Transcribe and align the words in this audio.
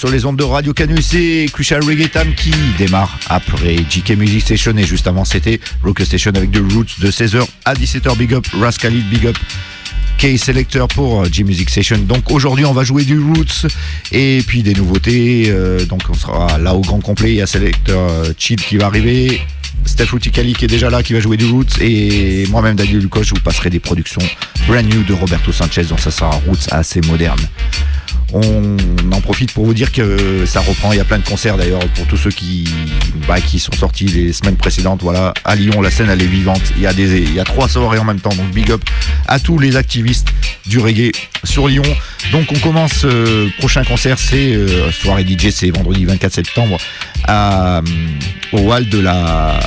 18h 0.00 0.06
sur 0.06 0.10
les 0.10 0.24
ondes 0.24 0.36
de 0.36 0.44
Radio 0.44 0.72
Canu, 0.72 1.02
c'est 1.02 1.46
Crucial 1.52 1.84
Reggae 1.84 2.08
qui 2.34 2.52
démarre 2.78 3.18
après 3.28 3.76
GK 3.76 4.16
Music 4.16 4.40
Station 4.40 4.74
et 4.76 4.84
juste 4.84 5.06
avant 5.06 5.24
c'était 5.24 5.60
Rock 5.84 6.00
Station 6.00 6.32
avec 6.34 6.50
The 6.52 6.60
Roots 6.72 7.00
de 7.00 7.10
16h 7.10 7.46
à 7.64 7.74
17h. 7.74 8.16
Big 8.16 8.32
up 8.32 8.46
Rascalid, 8.58 9.08
big 9.10 9.26
up 9.26 9.36
K 10.18 10.38
Selector 10.38 10.88
pour 10.88 11.24
G 11.26 11.44
Music 11.44 11.68
Station. 11.68 11.98
Donc 11.98 12.30
aujourd'hui 12.30 12.64
on 12.64 12.72
va 12.72 12.82
jouer 12.84 13.04
du 13.04 13.18
Roots 13.18 13.66
et 14.12 14.42
puis 14.46 14.62
des 14.62 14.72
nouveautés. 14.72 15.46
Euh, 15.48 15.84
donc 15.84 16.02
on 16.08 16.14
sera 16.14 16.58
là 16.58 16.74
au 16.74 16.80
grand 16.80 17.00
complet. 17.00 17.32
Il 17.32 17.36
y 17.36 17.42
a 17.42 17.46
Selector 17.46 18.10
euh, 18.10 18.32
Chill 18.38 18.60
qui 18.60 18.78
va 18.78 18.86
arriver. 18.86 19.40
Steph 19.84 20.12
Ruticali 20.12 20.54
qui 20.54 20.64
est 20.64 20.68
déjà 20.68 20.88
là, 20.90 21.02
qui 21.02 21.12
va 21.12 21.20
jouer 21.20 21.36
du 21.36 21.46
Roots, 21.46 21.80
et 21.80 22.46
moi-même 22.50 22.76
Daniel 22.76 22.98
Lucas, 22.98 23.22
je 23.22 23.30
vous 23.30 23.40
passerai 23.40 23.70
des 23.70 23.80
productions 23.80 24.20
brand 24.68 24.84
new 24.84 25.02
de 25.04 25.14
Roberto 25.14 25.52
Sanchez, 25.52 25.84
donc 25.84 26.00
ça 26.00 26.10
sera 26.10 26.30
Roots 26.46 26.68
assez 26.70 27.00
moderne. 27.00 27.40
On 28.32 28.76
en 29.12 29.20
profite 29.20 29.52
pour 29.52 29.64
vous 29.64 29.74
dire 29.74 29.92
que 29.92 30.44
ça 30.46 30.60
reprend. 30.60 30.92
Il 30.92 30.98
y 30.98 31.00
a 31.00 31.04
plein 31.04 31.18
de 31.18 31.24
concerts 31.24 31.56
d'ailleurs 31.56 31.80
pour 31.94 32.06
tous 32.06 32.16
ceux 32.16 32.30
qui, 32.30 32.68
bah, 33.26 33.40
qui 33.40 33.58
sont 33.58 33.72
sortis 33.72 34.06
les 34.06 34.32
semaines 34.32 34.56
précédentes. 34.56 35.02
Voilà, 35.02 35.34
à 35.44 35.56
Lyon, 35.56 35.80
la 35.80 35.90
scène 35.90 36.08
elle 36.10 36.22
est 36.22 36.26
vivante. 36.26 36.62
Il 36.76 36.82
y 36.82 36.86
a 36.86 36.92
des, 36.92 37.20
il 37.20 37.34
y 37.34 37.40
a 37.40 37.44
trois 37.44 37.68
soirées 37.68 37.98
en 37.98 38.04
même 38.04 38.20
temps. 38.20 38.30
Donc 38.30 38.50
big 38.50 38.70
up 38.70 38.82
à 39.26 39.38
tous 39.38 39.58
les 39.58 39.76
activistes 39.76 40.28
du 40.66 40.78
reggae 40.78 41.12
sur 41.44 41.68
Lyon. 41.68 41.82
Donc 42.32 42.46
on 42.52 42.58
commence. 42.58 43.04
Euh, 43.04 43.48
prochain 43.58 43.84
concert, 43.84 44.18
c'est 44.18 44.54
euh, 44.54 44.90
soirée 44.92 45.24
DJ, 45.24 45.50
c'est 45.50 45.70
vendredi 45.70 46.04
24 46.04 46.32
septembre 46.32 46.78
euh, 47.28 47.82
au 48.52 48.72
hall 48.72 48.88
de 48.88 49.00
la 49.00 49.58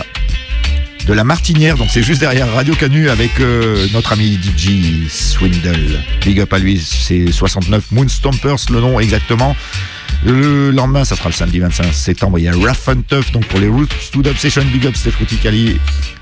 de 1.05 1.13
la 1.13 1.23
Martinière, 1.23 1.77
donc 1.77 1.89
c'est 1.91 2.03
juste 2.03 2.19
derrière 2.19 2.51
Radio 2.53 2.75
Canu 2.75 3.09
avec 3.09 3.39
euh, 3.39 3.87
notre 3.93 4.13
ami 4.13 4.39
DJ 4.41 5.09
Swindle. 5.09 5.99
Big 6.21 6.39
up 6.39 6.53
à 6.53 6.59
lui, 6.59 6.79
c'est 6.79 7.31
69 7.31 7.91
Moonstompers 7.91 8.57
le 8.71 8.79
nom 8.79 8.99
exactement. 8.99 9.55
Le 10.25 10.71
lendemain, 10.71 11.03
ça 11.03 11.15
sera 11.15 11.29
le 11.29 11.33
samedi 11.33 11.59
25 11.59 11.93
septembre, 11.93 12.39
il 12.39 12.45
y 12.45 12.47
a 12.47 12.53
Rough 12.53 12.87
and 12.87 13.01
Tough, 13.09 13.31
donc 13.33 13.45
pour 13.47 13.59
les 13.59 13.67
Roots 13.67 13.89
to 14.11 14.25
Obsession, 14.25 14.63
Big 14.71 14.85
Up, 14.87 14.95
Steph 14.95 15.13
Kali, 15.41 15.77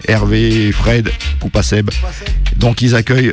Hervé, 0.08 0.72
Fred, 0.72 1.12
Poupa 1.40 1.62
Seb. 1.62 1.92
Donc 2.58 2.82
ils 2.82 2.96
accueillent 2.96 3.32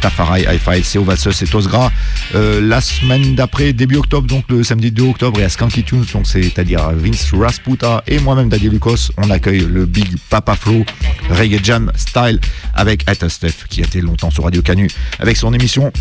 Tafarai, 0.00 0.46
Hi-Fi, 0.48 0.82
C'est 0.82 0.98
Vassus 0.98 1.42
et 1.42 1.46
Tosgra. 1.46 1.92
Euh, 2.34 2.60
la 2.62 2.80
semaine 2.80 3.34
d'après, 3.34 3.74
début 3.74 3.96
octobre, 3.96 4.26
donc 4.26 4.44
le 4.48 4.64
samedi 4.64 4.90
2 4.90 5.02
octobre, 5.02 5.38
et 5.40 5.44
à 5.44 5.50
Skanky 5.50 5.82
Tunes, 5.82 6.06
donc 6.14 6.26
c'est-à-dire 6.26 6.90
Vince 6.92 7.32
Rasputa 7.34 8.02
et 8.06 8.18
moi-même 8.20 8.48
Daddy 8.48 8.70
Lucas, 8.70 9.10
on 9.18 9.28
accueille 9.28 9.66
le 9.68 9.84
Big 9.84 10.08
Papa 10.30 10.56
Flow 10.56 10.84
Reggae 11.28 11.60
Jam 11.62 11.92
Style 11.94 12.40
avec 12.74 13.02
Ata 13.06 13.28
Steph 13.28 13.66
qui 13.68 13.82
a 13.82 13.84
été 13.84 14.00
longtemps 14.00 14.30
sur 14.30 14.44
Radio 14.44 14.62
Canu 14.62 14.88
avec 15.18 15.36
son 15.36 15.52
émission 15.52 15.92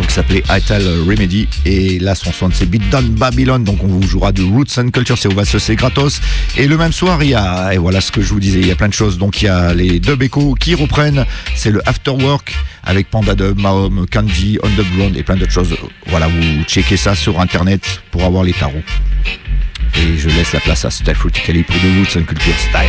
donc 0.00 0.10
s'appelait 0.10 0.42
Ital 0.50 0.82
Remedy. 1.06 1.46
Et 1.66 1.98
là 1.98 2.14
son 2.14 2.32
son 2.32 2.50
c'est 2.52 2.64
Beat 2.64 2.88
Down 2.88 3.06
Babylon 3.10 3.58
donc 3.58 3.84
on 3.84 3.86
vous 3.86 4.02
jouera 4.02 4.32
de 4.32 4.42
Roots 4.42 4.78
and 4.78 4.90
Culture. 4.90 5.18
C'est 5.18 5.28
Ovasos 5.28 5.58
c'est 5.58 5.76
gratos. 5.76 6.20
Et 6.56 6.66
le 6.66 6.78
même 6.78 6.92
soir 6.92 7.22
il 7.22 7.30
y 7.30 7.34
a 7.34 7.74
et 7.74 7.78
voilà 7.78 8.00
ce 8.00 8.10
que 8.10 8.22
je 8.22 8.30
vous 8.30 8.40
disais 8.40 8.60
il 8.60 8.66
y 8.66 8.70
a 8.70 8.76
plein 8.76 8.88
de 8.88 8.94
choses. 8.94 9.18
Donc 9.18 9.42
il 9.42 9.44
y 9.44 9.48
a 9.48 9.74
les 9.74 10.00
deux 10.00 10.16
Echo 10.20 10.54
qui 10.54 10.74
reprennent. 10.74 11.26
C'est 11.54 11.70
le 11.70 11.86
Afterwork 11.86 12.54
avec 12.82 13.10
Panda 13.10 13.34
Dub, 13.34 13.60
Mahom, 13.60 14.06
Kanji, 14.10 14.58
Underground 14.62 15.16
et 15.16 15.22
plein 15.22 15.36
d'autres 15.36 15.52
choses. 15.52 15.76
Voilà 16.06 16.28
vous 16.28 16.64
checkez 16.64 16.96
ça 16.96 17.14
sur 17.14 17.38
internet 17.38 18.02
pour 18.10 18.24
avoir 18.24 18.42
les 18.42 18.54
tarots. 18.54 18.82
Et 19.96 20.16
je 20.16 20.28
laisse 20.30 20.52
la 20.52 20.60
place 20.60 20.86
à 20.86 20.90
Steph 20.90 21.16
Ruticali 21.22 21.62
pour 21.62 21.76
de 21.76 21.98
Roots 21.98 22.16
and 22.16 22.24
Culture 22.24 22.54
Style 22.58 22.88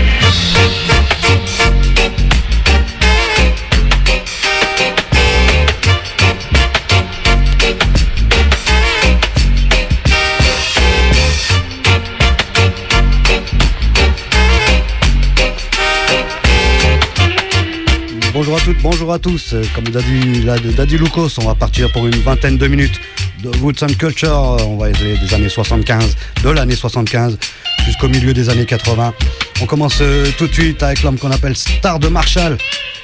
Bonjour 18.83 19.13
à 19.13 19.19
tous. 19.19 19.53
Comme 19.75 19.83
dit, 19.83 20.43
Daddy 20.75 20.97
Lucas, 20.97 21.35
on 21.39 21.45
va 21.45 21.53
partir 21.53 21.91
pour 21.91 22.07
une 22.07 22.15
vingtaine 22.15 22.57
de 22.57 22.67
minutes 22.67 22.99
de 23.43 23.55
Woods 23.59 23.83
and 23.83 23.93
Culture. 23.99 24.57
On 24.67 24.77
va 24.77 24.87
aller 24.87 25.17
des 25.19 25.33
années 25.35 25.49
75, 25.49 26.15
de 26.43 26.49
l'année 26.49 26.75
75 26.75 27.37
jusqu'au 27.85 28.07
milieu 28.07 28.33
des 28.33 28.49
années 28.49 28.65
80. 28.65 29.13
On 29.61 29.67
commence 29.67 29.99
euh, 30.01 30.25
tout 30.35 30.47
de 30.47 30.53
suite 30.53 30.81
avec 30.81 31.03
l'homme 31.03 31.19
qu'on 31.19 31.29
appelle 31.29 31.55
Star 31.55 31.99
de 31.99 32.07
Marshall, 32.07 32.57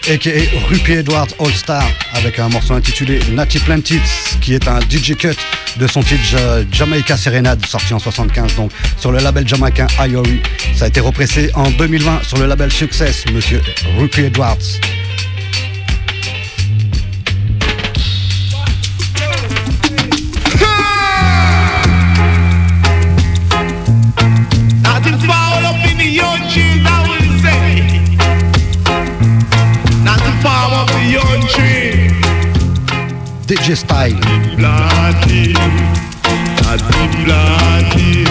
et 0.10 0.18
qui 0.18 0.30
est 0.30 0.50
Rupi 0.68 0.94
Edwards 0.94 1.28
All 1.40 1.54
Star, 1.54 1.88
avec 2.14 2.40
un 2.40 2.50
morceau 2.50 2.74
intitulé 2.74 3.20
Natty 3.34 3.60
Planted, 3.60 4.02
qui 4.42 4.56
est 4.56 4.68
un 4.68 4.80
DJ 4.80 5.16
cut 5.16 5.38
de 5.78 5.86
son 5.86 6.02
titre 6.02 6.24
Jamaica 6.72 7.18
Serenade, 7.18 7.64
sorti 7.68 7.94
en 7.94 8.00
75, 8.00 8.56
donc 8.56 8.72
sur 8.98 9.12
le 9.12 9.20
label 9.20 9.48
jamaïcain 9.48 9.86
IORI. 10.00 10.42
Ça 10.76 10.86
a 10.86 10.88
été 10.88 11.02
repressé 11.02 11.52
en 11.54 11.70
2020 11.70 12.24
sur 12.24 12.40
le 12.40 12.48
label 12.48 12.72
Success, 12.72 13.26
monsieur 13.32 13.62
Rupi 14.00 14.22
Edwards. 14.22 14.58
DJ 33.46 33.76
Style. 33.76 34.20
Nati 34.58 35.54
Flati, 36.78 37.26
Nati 37.26 38.27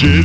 Jelly 0.00 0.24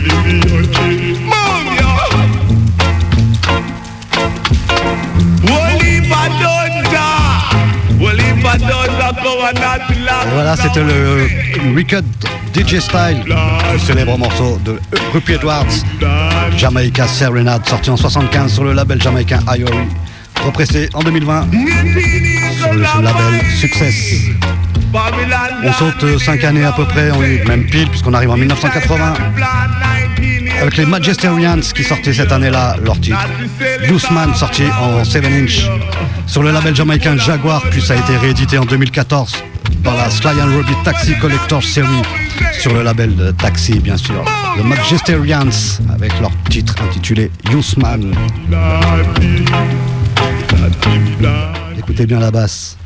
Voilà, 10.33 10.55
c'était 10.55 10.81
le 10.81 11.27
record 11.75 12.03
DJ 12.53 12.79
Style 12.79 13.25
le 13.27 13.79
célèbre 13.79 14.17
morceau 14.17 14.57
de 14.63 14.79
Rupi 15.11 15.33
Edwards, 15.33 15.65
Jamaica 16.55 17.05
Serenade, 17.07 17.67
sorti 17.67 17.89
en 17.89 17.97
75 17.97 18.53
sur 18.53 18.63
le 18.63 18.71
label 18.71 19.01
jamaïcain 19.01 19.41
Iori, 19.57 19.89
repressé 20.45 20.87
en 20.93 21.03
2020 21.03 21.47
sur 22.61 22.73
le 22.73 22.79
label 22.79 23.41
Success. 23.59 24.29
On 25.63 25.73
saute 25.73 26.19
5 26.19 26.43
années 26.43 26.65
à 26.65 26.71
peu 26.71 26.85
près, 26.85 27.11
on 27.11 27.23
est 27.23 27.43
même 27.47 27.65
pile 27.65 27.89
puisqu'on 27.89 28.13
arrive 28.13 28.29
en 28.29 28.37
1980 28.37 29.13
avec 30.61 30.77
les 30.77 30.85
Majesterians 30.85 31.59
qui 31.59 31.83
sortaient 31.83 32.13
cette 32.13 32.31
année-là 32.31 32.77
leur 32.83 32.99
titre. 32.99 33.27
Gooseman 33.87 34.33
sorti 34.35 34.63
en 34.81 35.03
7 35.03 35.25
inch 35.25 35.69
sur 36.27 36.43
le 36.43 36.51
label 36.51 36.75
jamaïcain 36.75 37.17
Jaguar, 37.17 37.61
puis 37.69 37.81
ça 37.81 37.93
a 37.93 37.97
été 37.97 38.15
réédité 38.17 38.57
en 38.57 38.65
2014 38.65 39.35
dans 39.83 39.93
la 39.93 40.09
Sly 40.09 40.41
and 40.41 40.55
Robbie 40.55 40.75
Taxi 40.83 41.17
Collector 41.19 41.61
Series 41.61 42.01
sur 42.59 42.73
le 42.73 42.83
label 42.83 43.33
Taxi 43.37 43.79
bien 43.79 43.97
sûr. 43.97 44.23
Le 44.57 44.63
Majesterians 44.63 45.49
avec 45.93 46.19
leur 46.19 46.31
titre 46.49 46.75
intitulé 46.81 47.31
Gooseman. 47.51 48.15
Écoutez 51.77 52.05
bien 52.05 52.19
la 52.19 52.31
basse. 52.31 52.77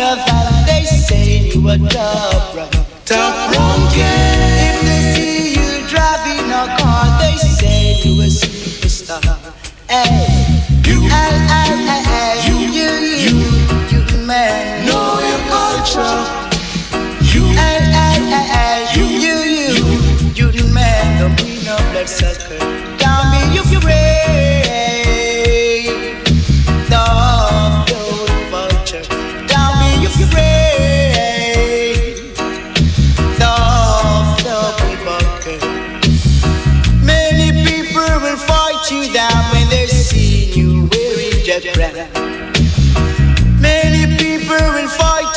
in 0.00 0.66
they 0.66 0.84
say 0.84 1.50
you 1.50 1.68
a 1.68 1.78
tough 1.88 2.54
brother. 2.54 2.86
Tough, 3.04 3.54
tough 3.54 4.27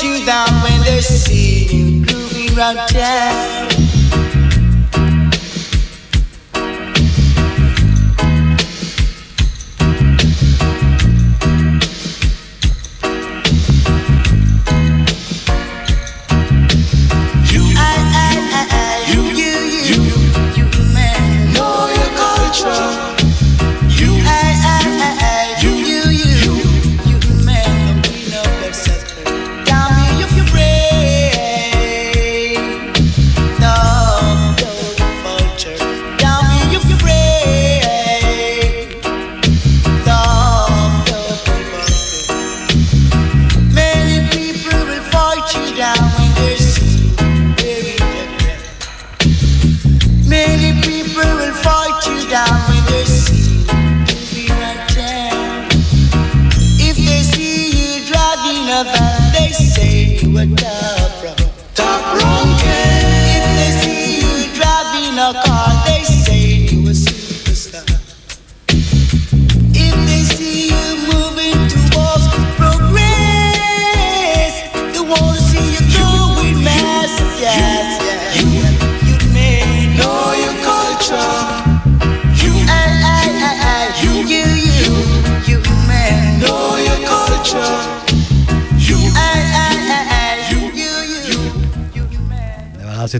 you 0.03 0.25
down 0.25 0.49
when 0.63 0.81
they 0.81 1.01
see 1.01 1.65
you 1.65 2.05
grooving 2.05 2.55
round 2.55 2.79
town. 2.89 3.70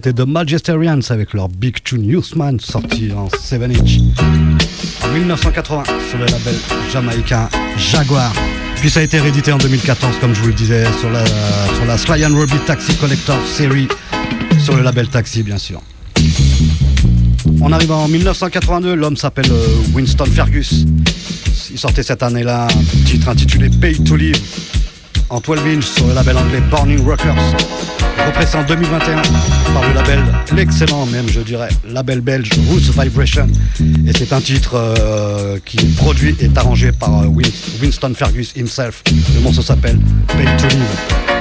C'était 0.04 0.24
The 0.24 0.26
Majesterians 0.26 1.02
avec 1.10 1.34
leur 1.34 1.48
Big 1.48 1.84
Tune 1.84 2.04
Youthman 2.04 2.60
sorti 2.60 3.12
en 3.12 3.30
7 3.30 3.62
inch 3.62 4.00
en 5.04 5.14
1980 5.14 5.84
sur 6.10 6.18
le 6.18 6.26
label 6.26 6.56
jamaïcain 6.92 7.48
Jaguar. 7.78 8.34
Puis 8.78 8.90
ça 8.90 9.02
a 9.02 9.04
été 9.04 9.20
réédité 9.20 9.52
en 9.52 9.60
2014, 9.60 10.16
comme 10.20 10.34
je 10.34 10.42
vous 10.42 10.48
le 10.48 10.54
disais, 10.54 10.86
sur 11.00 11.12
la, 11.12 11.98
Sly 11.98 12.26
and 12.26 12.36
Robbie 12.36 12.58
Taxi 12.66 12.96
Collector 12.96 13.38
Series, 13.46 13.90
sur 14.58 14.76
le 14.76 14.82
label 14.82 15.08
Taxi, 15.08 15.44
bien 15.44 15.60
sûr. 15.60 15.80
On 17.62 17.72
arrive 17.72 17.92
en 17.92 18.08
1982, 18.08 18.96
l'homme 18.96 19.18
s'appelle 19.18 19.52
euh, 19.52 19.68
Winston 19.94 20.26
Fergus. 20.26 20.84
Il 21.70 21.78
sortait 21.78 22.02
cette 22.02 22.24
année-là 22.24 22.66
un 22.66 23.06
titre 23.06 23.30
intitulé 23.30 23.70
Pay 23.70 24.02
to 24.04 24.16
Live 24.16 24.42
en 25.30 25.40
12 25.40 25.60
inch 25.68 25.86
sur 25.86 26.08
le 26.08 26.16
label 26.16 26.38
anglais 26.38 26.62
Burning 26.72 27.06
Rockers 27.06 28.01
repressé 28.26 28.58
en 28.58 28.64
2021 28.64 29.22
par 29.74 29.88
le 29.88 29.94
label, 29.94 30.20
l'excellent 30.56 31.06
même 31.06 31.28
je 31.30 31.42
dirais, 31.42 31.70
label 31.88 32.22
belge 32.22 32.50
Roots 32.70 32.92
Vibration. 32.98 33.48
Et 34.08 34.14
c'est 34.14 34.34
un 34.34 34.42
titre 34.42 34.76
euh, 34.76 35.58
qui 35.66 35.78
est 35.78 35.96
produit 35.96 36.36
et 36.40 36.50
arrangé 36.56 36.92
par 36.92 37.22
euh, 37.22 37.28
Winston 37.82 38.14
Fergus 38.16 38.54
himself. 38.56 39.04
Le 39.36 39.42
morceau 39.42 39.62
s'appelle 39.62 40.00
Pay 40.28 40.46
to 40.58 40.68
Live. 40.68 41.41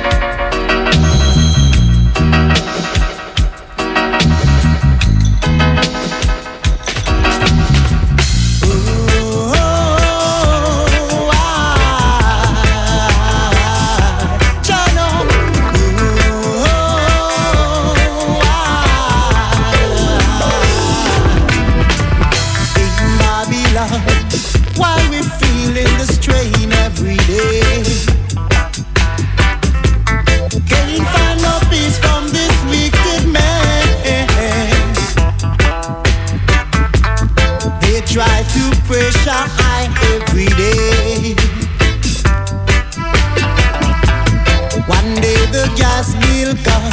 cantar. 46.50 46.89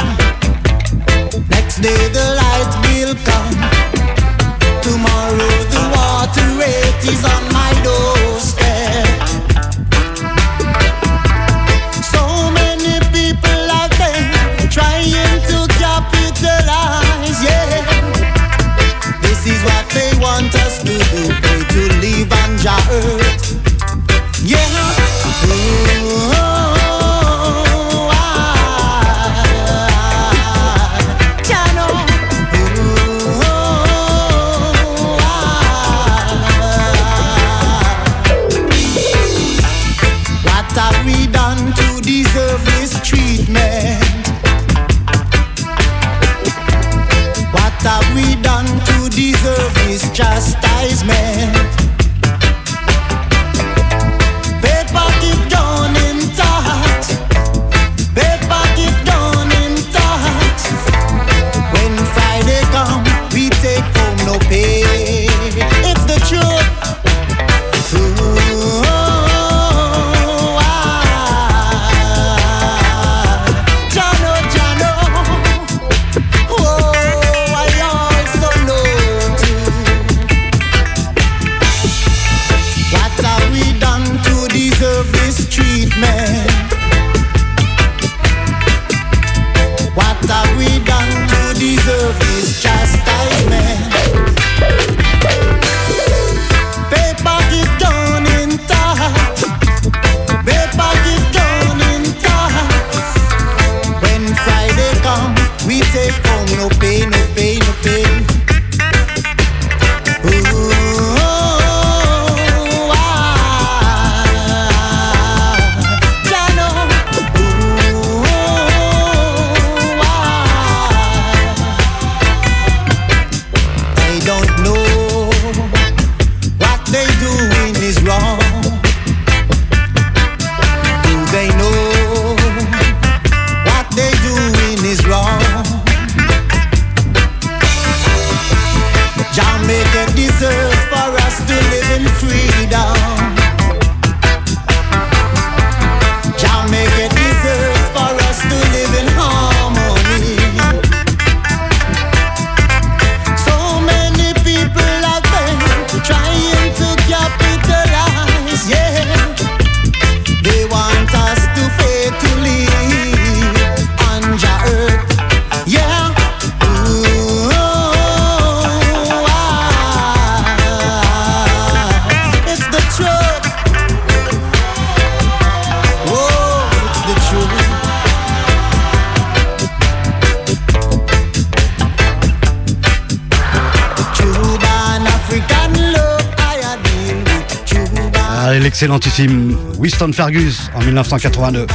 Winston 189.88 190.12
Fergus 190.12 190.70
en 190.74 190.80
1982 190.80 191.66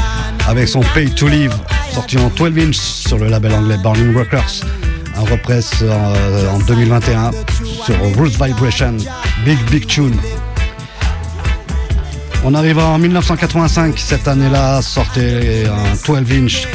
avec 0.47 0.67
son 0.67 0.81
Pay 0.93 1.09
to 1.09 1.27
Live 1.27 1.51
sorti 1.95 2.19
en 2.19 2.29
12 2.29 2.59
inch 2.59 2.75
sur 2.75 3.17
le 3.17 3.27
label 3.27 3.51
anglais 3.55 3.77
Burning 3.81 4.15
Records. 4.15 4.61
Un 5.15 5.21
represse 5.21 5.71
euh, 5.81 6.51
en, 6.51 6.59
2021 6.59 7.31
sur 7.83 7.95
Roots 8.15 8.37
Vibration, 8.39 8.97
Big 9.43 9.57
Big 9.71 9.87
Tune. 9.87 10.15
On 12.43 12.53
arrive 12.53 12.77
en 12.77 12.99
1985, 12.99 13.97
cette 13.97 14.27
année-là 14.27 14.83
sortait 14.83 15.63
un 15.65 15.95
12 16.13 16.31
inch. 16.33 16.67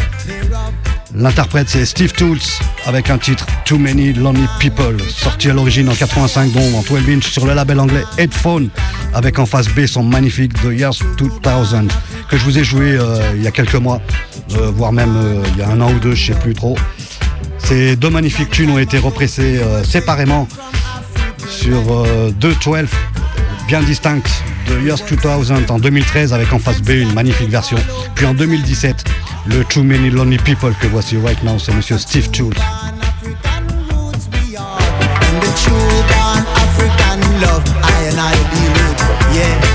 L'interprète 1.14 1.68
c'est 1.68 1.86
Steve 1.86 2.14
Tools 2.14 2.40
avec 2.84 3.10
un 3.10 3.18
titre 3.18 3.46
Too 3.64 3.78
Many 3.78 4.12
Lonely 4.12 4.48
People, 4.58 4.96
sorti 5.08 5.50
à 5.50 5.52
l'origine 5.52 5.88
en 5.88 5.94
85 5.94 6.50
donc 6.50 6.74
en 6.74 6.82
12 6.82 7.08
inch 7.08 7.30
sur 7.30 7.46
le 7.46 7.54
label 7.54 7.78
anglais 7.78 8.02
Headphone 8.18 8.70
avec 9.14 9.38
en 9.38 9.46
face 9.46 9.68
B 9.68 9.86
son 9.86 10.02
magnifique 10.02 10.52
The 10.54 10.72
Years 10.72 10.98
2000 11.16 11.88
que 12.28 12.36
je 12.36 12.44
vous 12.44 12.58
ai 12.58 12.64
joué 12.64 12.96
euh, 12.98 13.32
il 13.34 13.42
y 13.42 13.46
a 13.46 13.50
quelques 13.50 13.74
mois, 13.74 14.00
euh, 14.56 14.70
voire 14.70 14.92
même 14.92 15.14
euh, 15.16 15.42
il 15.52 15.58
y 15.58 15.62
a 15.62 15.68
un 15.68 15.80
an 15.80 15.90
ou 15.92 15.98
deux, 15.98 16.14
je 16.14 16.32
sais 16.32 16.38
plus 16.38 16.54
trop. 16.54 16.76
Ces 17.58 17.96
deux 17.96 18.10
magnifiques 18.10 18.50
tunes 18.50 18.70
ont 18.70 18.78
été 18.78 18.98
repressées 18.98 19.60
séparément 19.84 20.48
sur 21.48 22.06
deux 22.32 22.54
12 22.62 22.86
bien 23.66 23.82
distinctes 23.82 24.30
The 24.66 24.82
Years 24.82 25.00
2000 25.06 25.70
en 25.70 25.78
2013 25.78 26.32
avec 26.32 26.52
en 26.52 26.58
face 26.58 26.80
B 26.80 26.90
une 26.90 27.12
magnifique 27.12 27.50
version. 27.50 27.76
Puis 28.14 28.24
en 28.24 28.32
2017, 28.32 29.04
le 29.46 29.64
Too 29.64 29.82
Many 29.82 30.08
Lonely 30.08 30.38
People 30.38 30.72
que 30.80 30.86
voici 30.86 31.16
right 31.18 31.42
now, 31.42 31.58
c'est 31.58 31.74
monsieur 31.74 31.98
Steve 31.98 32.30
Toole. 32.30 32.54
now 38.18 38.32
you 38.32 39.38
yeah. 39.38 39.67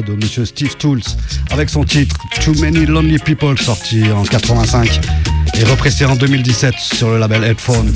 De 0.00 0.14
Monsieur 0.14 0.46
Steve 0.46 0.76
Tools 0.76 1.02
avec 1.50 1.68
son 1.68 1.84
titre 1.84 2.16
Too 2.42 2.54
Many 2.60 2.86
Lonely 2.86 3.18
People 3.18 3.58
sorti 3.58 4.10
en 4.10 4.22
85 4.22 5.00
et 5.54 5.64
repressé 5.64 6.06
en 6.06 6.16
2017 6.16 6.74
sur 6.78 7.10
le 7.10 7.18
label 7.18 7.44
Headphone. 7.44 7.92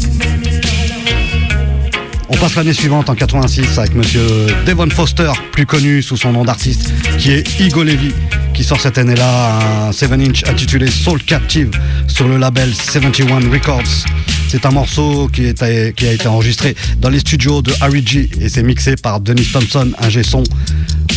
On 2.29 2.37
passe 2.37 2.57
l'année 2.57 2.75
suivante 2.75 3.09
en 3.09 3.15
86 3.15 3.79
avec 3.79 3.95
monsieur 3.95 4.27
Devon 4.67 4.91
Foster, 4.91 5.31
plus 5.53 5.65
connu 5.65 6.03
sous 6.03 6.17
son 6.17 6.33
nom 6.33 6.45
d'artiste, 6.45 6.93
qui 7.19 7.31
est 7.31 7.61
Igo 7.61 7.83
Levy, 7.83 8.13
qui 8.53 8.63
sort 8.63 8.81
cette 8.81 8.99
année-là 8.99 9.89
un 9.89 9.91
7-inch 9.91 10.49
intitulé 10.51 10.91
Soul 10.91 11.23
Captive 11.23 11.71
sur 12.09 12.29
le 12.29 12.37
label 12.37 12.75
71 12.75 13.47
Records. 13.51 14.05
C'est 14.49 14.67
un 14.67 14.71
morceau 14.71 15.29
qui, 15.29 15.55
qui, 15.55 16.07
a 16.07 16.13
été 16.13 16.27
enregistré 16.29 16.77
dans 17.01 17.09
les 17.09 17.21
studios 17.21 17.63
de 17.63 17.73
Harry 17.81 18.05
G 18.07 18.29
et 18.41 18.49
c'est 18.49 18.63
mixé 18.63 18.97
par 18.97 19.21
Denis 19.21 19.49
Thompson, 19.53 19.91
un 19.99 20.23
son 20.23 20.45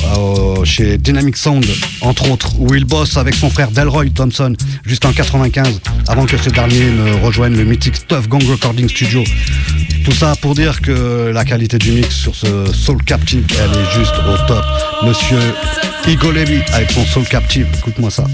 euh, 0.04 0.64
chez 0.66 0.98
Dynamic 0.98 1.38
Sound, 1.38 1.66
entre 2.02 2.30
autres, 2.30 2.60
où 2.60 2.74
il 2.74 2.86
bosse 2.86 3.18
avec 3.18 3.36
son 3.36 3.50
frère 3.50 3.72
Delroy 3.72 4.10
Thompson 4.10 4.56
jusqu'en 4.86 5.12
95, 5.12 5.82
avant 6.08 6.26
que 6.26 6.38
ce 6.38 6.50
dernier 6.50 6.86
ne 6.92 7.14
rejoigne 7.24 7.56
le 7.56 7.64
mythique 7.64 8.08
Tough 8.08 8.28
Gong 8.28 8.44
Recording 8.50 8.90
Studio. 8.90 9.24
Tout 10.06 10.12
ça 10.12 10.36
pour 10.42 10.56
dire 10.56 10.82
que 10.82 11.32
la 11.34 11.46
qualité 11.46 11.78
du 11.78 11.92
mix 11.92 12.16
sur 12.16 12.36
ce 12.36 12.72
Soul 12.74 13.04
Captive, 13.04 13.46
elle 13.60 13.80
est 13.80 14.00
juste 14.00 14.16
au 14.28 14.48
top. 14.48 14.64
Monsieur 15.04 15.40
Igor 16.08 16.32
Levy 16.32 16.62
avec 16.74 16.92
son 16.92 17.06
Soul 17.06 17.26
Captive, 17.26 17.68
écoute-moi 17.78 18.10
ça. 18.10 18.26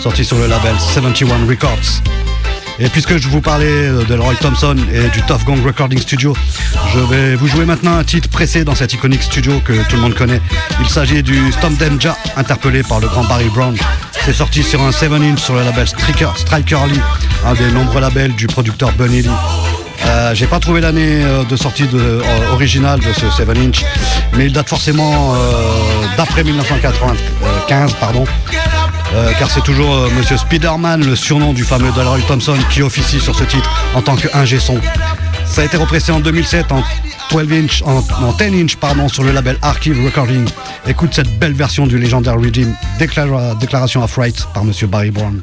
Sorti 0.00 0.24
sur 0.24 0.38
le 0.38 0.46
label 0.46 0.74
71 0.78 1.48
Records. 1.48 2.02
Et 2.78 2.88
puisque 2.88 3.18
je 3.18 3.28
vous 3.28 3.42
parlais 3.42 3.88
de 3.88 4.18
Roy 4.18 4.34
Thompson 4.40 4.74
et 4.92 5.10
du 5.10 5.20
Tough 5.22 5.44
Gong 5.44 5.62
Recording 5.64 6.00
Studio, 6.00 6.34
je 6.94 7.00
vais 7.00 7.34
vous 7.34 7.46
jouer 7.46 7.66
maintenant 7.66 7.98
un 7.98 8.04
titre 8.04 8.30
pressé 8.30 8.64
dans 8.64 8.74
cet 8.74 8.94
iconique 8.94 9.22
studio 9.22 9.60
que 9.62 9.74
tout 9.88 9.96
le 9.96 10.02
monde 10.02 10.14
connaît. 10.14 10.40
Il 10.80 10.88
s'agit 10.88 11.22
du 11.22 11.52
Stomp 11.52 11.78
Them 11.78 12.00
Ja, 12.00 12.16
interpellé 12.36 12.82
par 12.82 13.00
le 13.00 13.08
grand 13.08 13.24
Barry 13.24 13.50
Brown. 13.50 13.76
C'est 14.24 14.32
sorti 14.32 14.62
sur 14.62 14.80
un 14.80 14.90
7-inch 14.90 15.38
sur 15.38 15.54
le 15.54 15.64
label 15.64 15.86
Striker, 15.86 16.30
Striker 16.36 16.80
Lee, 16.90 17.00
un 17.44 17.54
des 17.54 17.70
nombreux 17.70 18.00
labels 18.00 18.34
du 18.34 18.46
producteur 18.46 18.92
Bunny 18.92 19.22
Lee. 19.22 19.30
Euh, 20.06 20.34
j'ai 20.34 20.46
pas 20.46 20.60
trouvé 20.60 20.80
l'année 20.80 21.22
euh, 21.22 21.44
de 21.44 21.56
sortie 21.56 21.86
euh, 21.92 22.22
originale 22.52 23.00
de 23.00 23.12
ce 23.12 23.30
7 23.30 23.48
inch, 23.50 23.84
mais 24.36 24.46
il 24.46 24.52
date 24.52 24.68
forcément 24.68 25.34
d'après 26.16 26.42
1995, 26.42 27.92
pardon. 27.94 28.24
Car 29.38 29.50
c'est 29.50 29.62
toujours 29.62 30.08
Monsieur 30.16 30.36
Spiderman, 30.36 31.04
le 31.04 31.16
surnom 31.16 31.52
du 31.52 31.64
fameux 31.64 31.90
Delroy 31.92 32.20
Thompson, 32.28 32.56
qui 32.70 32.82
officie 32.82 33.20
sur 33.20 33.34
ce 33.34 33.44
titre 33.44 33.70
en 33.94 34.02
tant 34.02 34.16
qu'ingé 34.16 34.58
son. 34.58 34.78
Ça 35.46 35.62
a 35.62 35.64
été 35.64 35.76
repressé 35.76 36.12
en 36.12 36.20
2007 36.20 36.72
en 36.72 36.82
12 37.30 37.52
inch, 37.52 37.82
en, 37.82 38.02
10 38.32 38.62
inch 38.62 38.76
pardon, 38.76 39.08
sur 39.08 39.22
le 39.22 39.32
label 39.32 39.56
Archive 39.62 40.04
Recording. 40.04 40.46
Écoute 40.86 41.10
cette 41.14 41.38
belle 41.38 41.54
version 41.54 41.86
du 41.86 41.98
légendaire 41.98 42.34
Redeem, 42.34 42.74
déclaration 42.98 44.02
of 44.02 44.16
Right 44.16 44.46
par 44.52 44.64
Monsieur 44.64 44.86
Barry 44.86 45.10
Brown. 45.10 45.42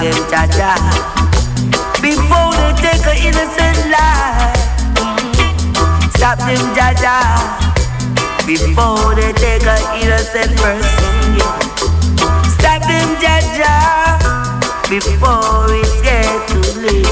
Them, 0.00 0.14
Jaja 0.30 1.18
before 2.00 2.54
they 2.54 2.72
take 2.78 3.04
an 3.10 3.18
innocent 3.26 3.78
life. 3.90 4.54
Stop 6.14 6.38
them, 6.38 6.62
Jaja, 6.76 7.18
before 8.46 9.14
they 9.14 9.32
take 9.34 9.66
an 9.66 9.82
innocent 9.98 10.54
person. 10.62 11.14
Yeah. 11.36 11.58
Stop 12.54 12.82
them, 12.86 13.08
Jaja, 13.18 13.74
before 14.88 15.66
it's 15.74 16.00
get 16.06 16.48
too 16.48 16.62
late. 16.86 17.06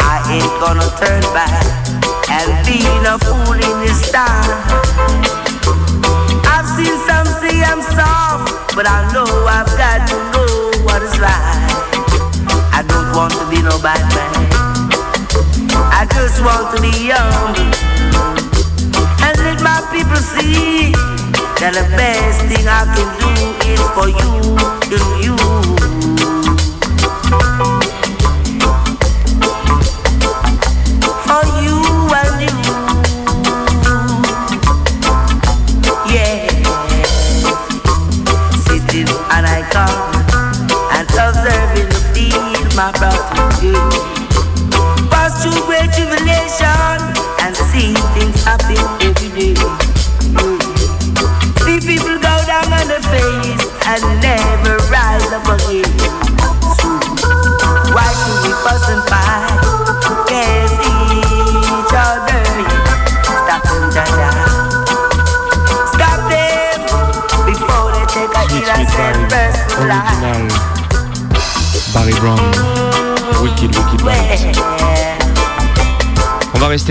I 0.00 0.22
ain't 0.30 0.54
gonna 0.62 0.88
turn 1.02 1.22
back 1.34 1.66
and 2.30 2.48
be 2.66 2.78
a 3.04 3.18
fool 3.18 3.54
in 3.54 3.76
this 3.82 4.10
time. 4.12 4.54
I've 6.46 6.68
seen 6.76 6.96
some 7.08 7.26
say 7.42 7.62
I'm 7.62 7.82
soft, 7.82 8.76
but 8.76 8.86
I 8.86 9.10
know 9.12 9.26
I've 9.46 9.66
got 9.76 10.08
to 10.08 10.16
know 10.32 10.73
what 10.84 11.02
is 11.02 11.18
right. 11.18 12.04
I 12.72 12.84
don't 12.86 13.16
want 13.16 13.32
to 13.34 13.44
be 13.50 13.62
no 13.62 13.76
bad 13.82 14.00
man. 14.14 14.32
I 15.90 16.06
just 16.12 16.40
want 16.44 16.76
to 16.76 16.82
be 16.82 16.92
young 17.08 17.56
and 19.24 19.34
let 19.40 19.58
my 19.62 19.80
people 19.90 20.16
see 20.16 20.92
that 21.60 21.72
the 21.74 21.84
best 21.96 22.44
thing 22.46 22.66
I 22.68 22.84
can 22.94 23.08
do 23.18 23.32
is 23.66 23.80
for 23.96 24.08
you, 24.08 24.53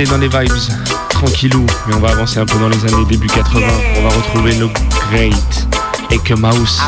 dans 0.01 0.17
les 0.17 0.27
vibes 0.27 0.51
tranquillou, 1.09 1.65
mais 1.87 1.93
on 1.93 1.99
va 1.99 2.09
avancer 2.09 2.39
un 2.39 2.45
peu 2.47 2.57
dans 2.57 2.67
les 2.67 2.83
années 2.85 3.05
début 3.05 3.27
80. 3.27 3.67
On 3.97 4.01
va 4.01 4.09
retrouver 4.09 4.55
le 4.55 4.67
great 5.11 5.67
Eke 6.09 6.31
Mouse, 6.31 6.81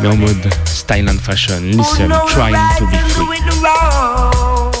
mais 0.00 0.08
en 0.08 0.16
mode 0.16 0.48
style 0.64 1.08
and 1.08 1.18
fashion. 1.18 1.60
Listen, 1.62 2.12
trying 2.28 2.54
to 2.78 2.86
be 2.86 2.96
free. 3.08 4.75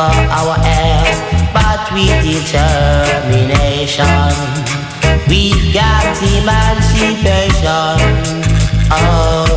For 0.00 0.16
our 0.32 0.56
health, 0.64 1.20
but 1.52 1.92
with 1.92 2.08
determination, 2.24 4.32
we've 5.28 5.68
got 5.74 6.16
emancipation. 6.24 8.00
Oh, 8.90 9.49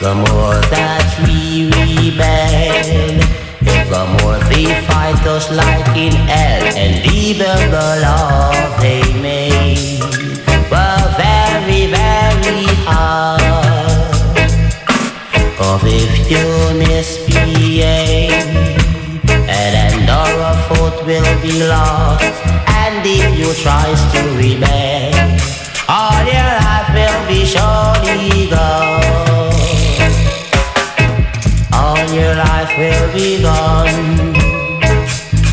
The 0.00 0.14
more 0.14 0.56
that 0.72 1.12
we 1.28 1.68
rebel, 1.68 3.20
The 3.92 4.04
more 4.16 4.38
they 4.48 4.64
fight 4.88 5.20
us 5.26 5.50
like 5.52 5.94
in 5.94 6.12
hell 6.24 6.64
and 6.74 7.04
even 7.12 7.58
the 7.68 7.88
love 8.00 8.80
they 8.80 9.04
made. 9.20 10.00
Were 10.72 11.04
very, 11.20 11.92
very 11.92 12.64
hard. 12.88 13.44
Cause 15.58 15.84
if 15.84 16.30
you 16.32 16.48
misbehave, 16.80 18.48
and 19.52 19.72
another 20.00 20.56
foot 20.64 20.96
will 21.04 21.42
be 21.42 21.68
lost, 21.68 22.24
and 22.80 23.04
if 23.04 23.38
you 23.38 23.52
tries 23.62 24.00
to 24.14 24.20
remain, 24.40 25.12
all 25.90 26.24
your 26.24 26.49
be 33.20 33.42
gone. 33.42 34.32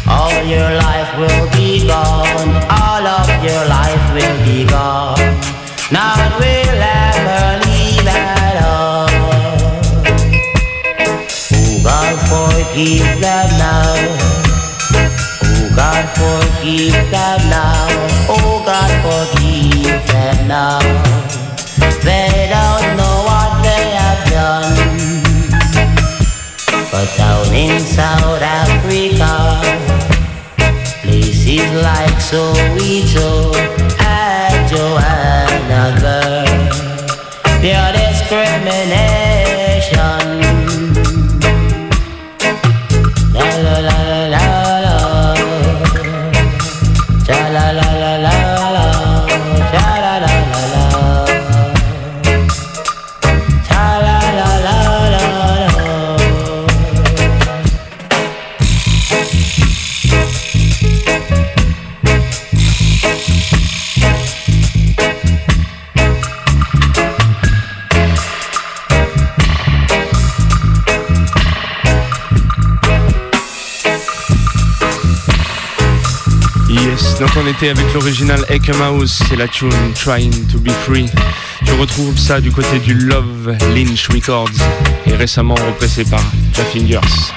All 0.08 0.42
your 0.46 0.72
life 0.88 1.12
will 1.20 1.48
be 1.52 1.86
gone. 1.86 2.52
All 2.72 3.06
of 3.06 3.30
your 3.44 3.64
life 3.68 4.06
will 4.16 4.38
be 4.46 4.66
gone. 4.66 5.20
None 5.92 6.32
will 6.40 6.80
ever 6.80 7.44
leave 7.68 8.08
at 8.08 8.64
all. 8.64 9.10
Oh 11.60 11.74
God, 11.84 12.16
forgive 12.32 13.20
them 13.20 13.50
now. 13.60 13.96
Oh 15.44 15.68
God, 15.76 16.06
forgive 16.20 17.04
them 17.12 17.40
now. 17.50 17.88
Oh 18.30 18.64
God, 18.66 18.92
forgive 19.04 20.08
them 20.08 20.48
now. 20.48 21.07
South 27.98 28.44
Africa, 28.44 29.60
places 31.02 31.72
like 31.82 32.14
Soweto 32.22 33.47
Yes, 76.70 77.18
donc 77.20 77.30
on 77.38 77.48
était 77.48 77.70
avec 77.70 77.94
l'original 77.94 78.44
Mouse, 78.78 79.24
c'est 79.30 79.38
la 79.38 79.48
tune 79.48 79.72
Trying 79.96 80.48
to 80.48 80.60
Be 80.60 80.70
Free. 80.70 81.06
Tu 81.66 81.72
retrouves 81.74 82.18
ça 82.18 82.42
du 82.42 82.52
côté 82.52 82.80
du 82.80 82.94
Love 82.94 83.56
Lynch 83.74 84.10
Records 84.10 84.52
et 85.06 85.16
récemment 85.16 85.56
repressé 85.56 86.04
par 86.04 86.22
Jeff 86.54 86.70
Fingers. 86.72 87.32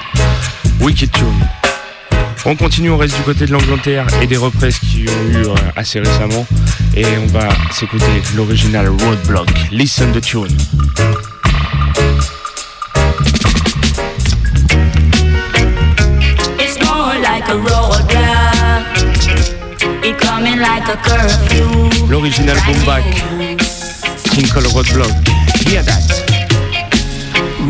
Wicked 0.81 1.11
Tune. 1.11 1.47
On 2.45 2.55
continue, 2.55 2.89
on 2.89 2.97
reste 2.97 3.15
du 3.15 3.21
côté 3.21 3.45
de 3.45 3.51
l'Angleterre 3.51 4.07
et 4.21 4.27
des 4.27 4.37
represses 4.37 4.79
qui 4.79 5.05
ont 5.07 5.29
eu 5.31 5.45
euh, 5.45 5.55
assez 5.75 5.99
récemment. 5.99 6.45
Et 6.95 7.05
on 7.23 7.27
va 7.27 7.47
s'écouter 7.71 8.21
l'original 8.35 8.89
Roadblock. 8.89 9.49
Listen 9.71 10.11
the 10.11 10.21
tune. 10.21 10.57
L'original 22.09 22.57
boom 22.65 22.85
back. 22.85 23.03
Tinkle 24.23 24.63
Roadblock. 24.75 25.13
Hear 25.63 25.83
that. 25.83 26.03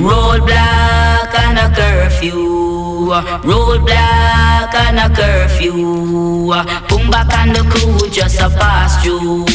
Roadblock 0.01 1.33
and 1.37 1.59
a 1.59 1.69
curfew. 1.69 3.11
Roadblock 3.45 4.73
and 4.73 4.99
a 4.99 5.09
curfew. 5.15 5.73
Boom 6.89 7.11
back 7.11 7.31
and 7.37 7.55
the 7.55 7.61
crew 7.69 8.09
just 8.09 8.41
a 8.41 8.49
pass 8.49 9.03
through. 9.03 9.45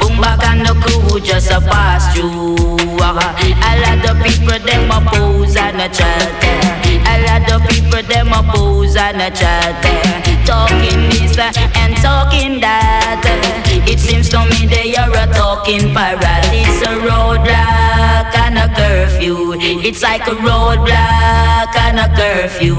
Boom 0.00 0.20
back 0.20 0.42
and 0.50 0.66
the 0.66 0.74
crew 0.82 1.20
just 1.20 1.52
a 1.52 1.60
pass 1.60 2.12
through. 2.12 2.56
A 2.98 3.12
lot 3.82 4.04
of 4.10 4.16
people 4.24 4.58
them 4.66 4.90
oppose 4.90 5.56
and 5.56 5.80
a 5.80 5.88
chat. 5.88 6.42
A 7.06 7.22
lot 7.22 7.52
of 7.52 7.68
people 7.68 8.02
them 8.02 8.32
oppose 8.32 8.96
and 8.96 9.22
a 9.22 9.30
chat. 9.30 10.29
Talking 10.50 11.08
this 11.10 11.38
uh, 11.38 11.52
and 11.76 11.96
talking 11.98 12.58
that. 12.60 13.22
It 13.86 14.00
seems 14.00 14.28
to 14.30 14.38
me 14.50 14.66
they 14.66 14.96
are 14.96 15.08
a 15.08 15.26
talking 15.32 15.94
parrot. 15.94 16.42
It's 16.50 16.82
a 16.82 16.98
roadblock 17.06 18.34
and 18.34 18.58
a 18.58 18.66
curfew. 18.74 19.54
It's 19.60 20.02
like 20.02 20.26
a 20.26 20.34
roadblock 20.34 21.76
and 21.76 22.00
a 22.00 22.08
curfew. 22.18 22.74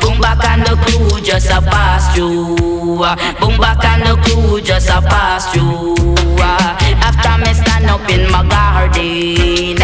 Boom 0.00 0.20
back 0.20 0.42
and 0.44 0.64
the 0.64 0.74
crew 0.84 1.20
just 1.20 1.50
a 1.50 1.60
pass 1.60 2.14
through. 2.14 2.56
Boom 2.56 3.60
back 3.60 3.84
and 3.84 4.06
the 4.08 4.16
crew 4.24 4.60
just 4.62 4.88
a 4.88 5.02
pass 5.02 5.52
through. 5.52 5.94
After 6.40 7.36
me 7.44 7.52
stand 7.52 7.86
up 7.92 8.08
in 8.08 8.24
my 8.32 8.40
garden, 8.48 9.76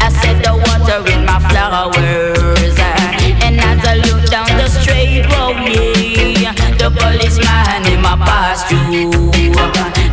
I 0.00 0.08
set 0.08 0.42
the 0.42 0.56
water 0.56 1.04
in 1.12 1.26
my 1.26 1.38
flowers. 1.50 2.78
And 3.44 3.60
as 3.60 3.84
I 3.84 3.96
look 4.08 4.24
down 4.30 4.48
the 4.56 4.68
straight 4.68 5.26
road, 5.36 5.68
yeah, 5.68 6.03
the 6.84 6.90
policeman 7.00 7.86
in 7.90 8.00
my 8.02 8.14
pass 8.16 8.68
through. 8.68 9.10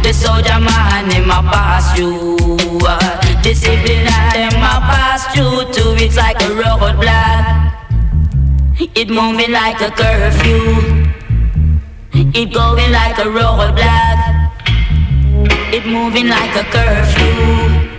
The 0.04 0.14
soldier 0.14 0.60
man 0.60 1.12
in 1.12 1.28
my 1.28 1.42
pass 1.52 2.00
you. 2.00 2.38
The 3.44 3.54
civilian 3.54 4.36
in 4.46 4.56
my 4.64 4.80
pass 4.88 5.28
through 5.34 5.66
too. 5.76 5.92
It's 6.00 6.16
like 6.16 6.40
a 6.42 6.50
roadblock. 6.62 7.74
It 8.96 9.10
moving 9.10 9.52
like 9.52 9.82
a 9.82 9.92
curfew. 9.92 11.12
It 12.40 12.54
going 12.54 12.92
like 12.92 13.18
a 13.18 13.28
roadblock. 13.38 14.20
It 15.74 15.86
moving 15.86 16.30
like 16.30 16.56
a 16.56 16.64
curfew. 16.72 17.91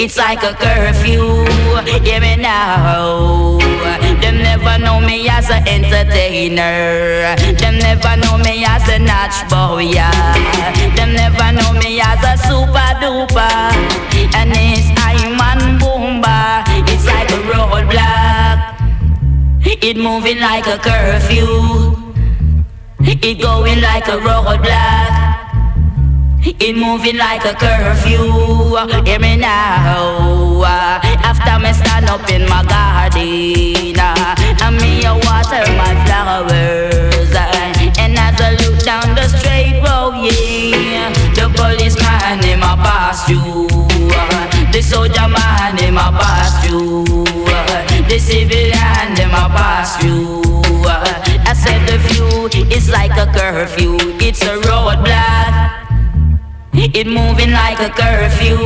It's 0.00 0.16
like 0.16 0.44
a 0.44 0.54
curfew. 0.54 1.44
Hear 2.04 2.20
me 2.20 2.36
now. 2.36 3.58
Them 4.22 4.38
never 4.38 4.78
know 4.78 5.00
me 5.00 5.28
as 5.28 5.50
an 5.50 5.66
entertainer. 5.66 7.34
Them 7.58 7.78
never 7.78 8.16
know 8.16 8.38
me 8.38 8.64
as 8.64 8.88
a 8.88 9.00
notch 9.00 9.50
boy. 9.50 9.90
Yeah. 9.90 10.14
Them 10.94 11.14
never 11.14 11.50
know 11.50 11.72
me 11.72 12.00
as 12.00 12.22
a 12.22 12.38
super 12.46 12.94
duper. 13.02 13.74
And 14.38 14.52
it's 14.54 14.86
I'm 15.02 15.40
on 15.40 15.80
boomba. 15.80 16.62
It's 16.86 17.04
like 17.04 17.30
a 17.30 17.40
roadblock. 17.50 18.78
It 19.82 19.96
moving 19.96 20.38
like 20.38 20.68
a 20.68 20.78
curfew. 20.78 21.96
It 23.00 23.40
going 23.40 23.80
like 23.80 24.06
a 24.06 24.18
roadblock. 24.18 25.27
It 26.40 26.76
moving 26.76 27.16
like 27.16 27.44
a 27.44 27.54
curfew. 27.54 28.76
Hear 29.04 29.18
me 29.18 29.36
now. 29.36 30.64
After 31.22 31.58
me 31.62 31.72
stand 31.72 32.08
up 32.08 32.28
in 32.30 32.48
my 32.48 32.64
garden, 32.64 33.98
and 33.98 34.76
me 34.76 35.04
a 35.04 35.14
water 35.14 35.64
my 35.76 35.94
flowers, 36.04 37.34
and 37.98 38.18
as 38.18 38.40
I 38.40 38.56
look 38.60 38.82
down 38.82 39.14
the 39.14 39.28
straight 39.28 39.80
road, 39.82 40.14
oh, 40.14 40.24
yeah, 40.24 41.12
the 41.34 41.48
policeman 41.54 42.42
him 42.42 42.62
a 42.62 42.76
pass 42.76 43.26
through, 43.26 43.68
the 44.72 44.82
soldier 44.82 45.28
man 45.28 45.76
him 45.78 45.96
a 45.96 46.10
pass 46.12 46.66
through, 46.66 47.04
the 48.08 48.18
civilian 48.18 49.16
him 49.16 49.30
a 49.30 49.48
pass 49.54 49.96
through. 50.00 50.42
I 50.86 51.52
said 51.54 51.86
the 51.86 51.98
view 52.08 52.48
is 52.70 52.88
like 52.90 53.16
a 53.16 53.26
curfew, 53.32 53.96
it's 54.20 54.42
a 54.42 54.56
roadblock. 54.62 55.77
It 56.80 57.08
moving 57.08 57.50
like 57.50 57.80
a 57.80 57.90
curfew. 57.90 58.56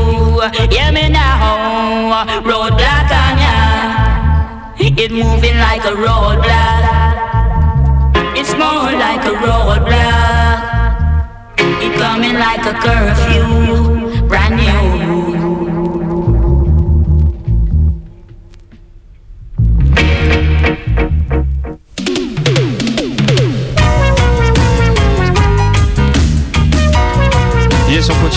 Hear 0.69 0.93
me 0.93 1.09
now, 1.09 2.27
roadblock 2.45 3.09
on 3.09 3.39
ya. 3.41 3.57
It 4.79 5.11
moving 5.11 5.57
like 5.57 5.85
a 5.87 5.95
roadblock. 5.97 6.85
It's 8.37 8.53
more 8.53 8.93
like 8.93 9.25
a 9.25 9.33
roadblock. 9.41 10.61
It 11.59 11.93
coming 11.99 12.35
like 12.35 12.67
a 12.67 12.75
curfew, 12.85 13.82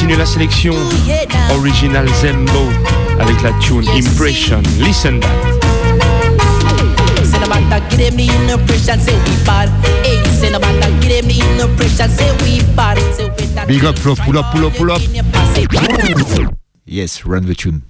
continue 0.05 0.19
la 0.19 0.25
sélection 0.25 0.75
Original 1.57 2.08
Zembo 2.21 2.69
avec 3.19 3.41
la 3.41 3.51
tune 3.53 3.87
Impression. 3.89 4.62
Listen 4.79 5.19
that. 7.69 7.81
Give 7.89 8.13
say 9.01 9.15
we 9.15 9.45
bad. 9.45 9.69
Hey, 10.03 10.23
say 10.29 10.51
give 11.01 11.25
say 12.12 12.31
we 12.43 12.62
bad. 12.75 12.97
Big 13.67 13.83
up, 13.83 13.95
pull 13.95 14.37
up, 14.37 14.45
pull 14.53 14.65
up, 14.65 14.73
pull 14.75 14.91
up. 14.91 15.01
Yes, 16.85 17.25
run 17.25 17.45
the 17.47 17.56
tune. 17.56 17.81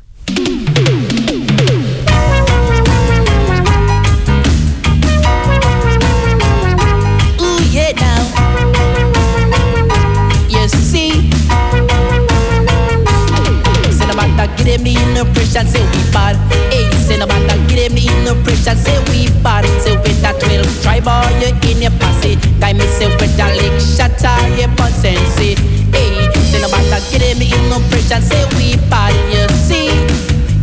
Give 14.66 14.82
me 14.82 14.96
no 15.14 15.24
pressure, 15.34 15.66
say 15.66 15.84
we 15.94 16.02
bad. 16.12 16.36
Hey, 16.74 16.90
say 16.98 17.18
no 17.18 17.26
matter 17.28 17.58
give 17.70 17.94
me 17.94 18.06
no 18.26 18.34
pressure, 18.44 18.76
say 18.76 18.98
we 19.10 19.30
bad. 19.42 19.66
Say 19.82 19.96
with 19.98 20.20
that 20.22 20.40
twelve 20.42 20.66
try 20.82 21.00
boy 21.00 21.30
you 21.40 21.54
in 21.70 21.82
your 21.82 21.94
posse. 22.02 22.36
Guy 22.60 22.74
me 22.74 22.86
say 22.98 23.08
with 23.08 23.36
that 23.38 23.54
lick 23.56 23.78
shatter 23.80 24.36
your 24.58 24.70
potency. 24.76 25.56
Hey, 25.94 26.32
say 26.50 26.60
no 26.62 26.70
matter 26.70 27.00
give 27.14 27.38
me 27.38 27.50
no 27.70 27.78
pressure, 27.94 28.22
say 28.22 28.44
we 28.58 28.76
bad. 28.90 29.14
You 29.32 29.48
see. 29.56 29.94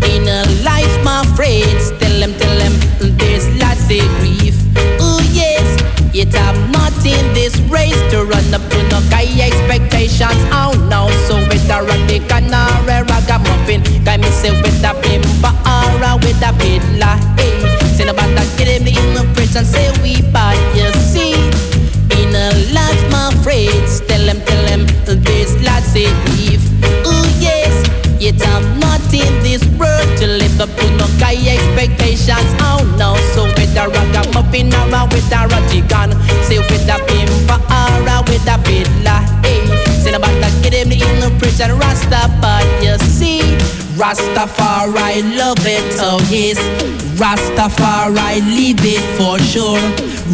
In 0.03 0.27
a 0.27 0.43
life, 0.67 0.93
my 1.05 1.23
friends, 1.37 1.93
tell 2.03 2.19
them, 2.19 2.35
tell 2.35 2.59
them, 2.59 2.75
there's 3.19 3.47
lots 3.63 3.87
of 3.87 4.03
grief. 4.19 4.59
Ooh 5.01 5.23
yes, 5.31 5.79
yet 6.13 6.35
I'm 6.35 6.73
this 7.53 7.61
race 7.71 8.01
to 8.11 8.25
run 8.25 8.55
up 8.55 8.63
to 8.71 8.83
no 8.89 9.01
guy 9.11 9.27
expectations. 9.41 10.41
Oh 10.53 10.73
no, 10.89 11.11
so 11.29 11.37
with 11.49 11.69
a 11.71 11.83
radical 11.83 12.45
or 12.49 12.91
a 12.91 13.05
ragamuffin, 13.05 13.83
guy 14.05 14.17
me 14.17 14.29
say 14.31 14.51
with 14.63 14.85
a 14.85 14.93
bimba 15.01 15.53
or 15.67 16.03
a 16.03 16.17
with 16.17 16.43
a 16.43 16.53
fiddler. 16.59 17.17
Hey, 17.37 17.53
say 17.95 18.05
no 18.05 18.13
matter 18.15 18.47
getting 18.57 18.85
me 18.85 18.97
in 18.97 19.15
the 19.15 19.25
prison, 19.35 19.65
say 19.65 19.91
we 20.03 20.23
bad. 20.33 20.57
You 20.77 20.91
see, 21.01 21.35
in 22.21 22.35
a 22.35 22.51
life, 22.73 23.03
my 23.11 23.31
friends, 23.43 24.01
tell 24.07 24.25
them, 24.25 24.41
tell 24.47 24.65
them, 24.67 24.87
there's 25.07 25.55
lots 25.63 25.95
of 25.97 26.13
grief. 26.27 26.63
Ooh 27.07 27.27
yes. 27.41 27.89
Yet 28.23 28.39
I'm 28.47 28.79
not 28.79 29.03
in 29.13 29.35
this 29.43 29.67
world 29.75 30.07
to 30.19 30.27
live 30.29 30.61
up 30.61 30.71
to 30.79 30.87
no 30.95 31.11
guy 31.19 31.35
expectations. 31.35 32.55
Oh 32.63 32.79
no, 32.95 33.19
so 33.35 33.43
with 33.59 33.75
a 33.75 33.91
ragamuffin 33.91 34.71
or 34.71 35.11
with 35.11 35.27
a 35.35 35.43
ratigan, 35.51 35.82
in 41.45 41.57
the 41.59 41.67
prison 41.69 42.83
You 42.83 42.99
see, 43.09 43.41
Rastafari 43.97 45.37
love 45.37 45.59
it, 45.67 45.97
oh 46.01 46.21
yes. 46.31 46.59
Rastafari 47.19 48.41
live 48.57 48.85
it 48.85 49.03
for 49.19 49.39
sure. 49.39 49.79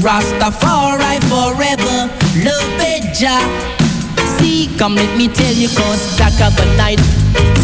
Rastafari 0.00 1.18
forever, 1.28 2.08
love 2.44 2.80
it, 2.80 3.14
Jah. 3.14 3.87
See, 4.38 4.68
come 4.78 4.94
let 4.94 5.16
me 5.16 5.28
tell 5.28 5.54
you 5.54 5.68
cause 5.68 6.16
dark 6.16 6.38
of 6.40 6.54
the 6.56 6.66
night 6.76 7.00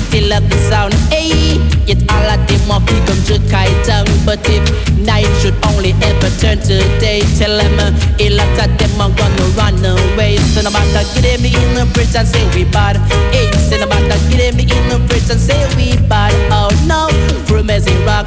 Still 0.09 0.31
have 0.31 0.49
the 0.49 0.59
sound, 0.70 0.95
hey 1.11 1.59
Yet 1.87 2.01
all 2.11 2.29
of 2.31 2.41
them 2.47 2.70
are 2.70 2.81
become 2.81 3.20
to 3.29 3.39
kite 3.51 3.89
But 4.25 4.41
if 4.49 4.64
night 4.99 5.29
should 5.41 5.55
only 5.66 5.93
ever 6.03 6.31
turn 6.41 6.59
to 6.66 6.79
day 6.99 7.20
Tell 7.39 7.57
them 7.57 7.79
uh, 7.79 7.93
a 8.18 8.31
lot 8.31 8.59
of 8.59 8.79
them 8.79 9.01
are 9.01 9.11
gonna 9.16 9.45
run 9.59 9.77
away. 9.85 10.37
So 10.37 10.62
no 10.62 10.70
matter 10.70 11.05
get 11.20 11.41
me 11.41 11.49
in 11.49 11.75
the 11.75 11.89
prison 11.93 12.27
say 12.27 12.45
we 12.55 12.64
bad. 12.70 12.97
Hey, 13.33 13.51
say 13.53 13.81
no 13.81 13.87
matter 13.87 14.18
get 14.31 14.55
me 14.55 14.62
in 14.62 14.89
the 14.89 15.05
prison 15.09 15.39
say 15.39 15.61
we 15.77 15.97
bad. 16.09 16.33
Oh 16.53 16.70
no, 16.87 17.09
from 17.45 17.70
as 17.70 17.87
rock 18.07 18.27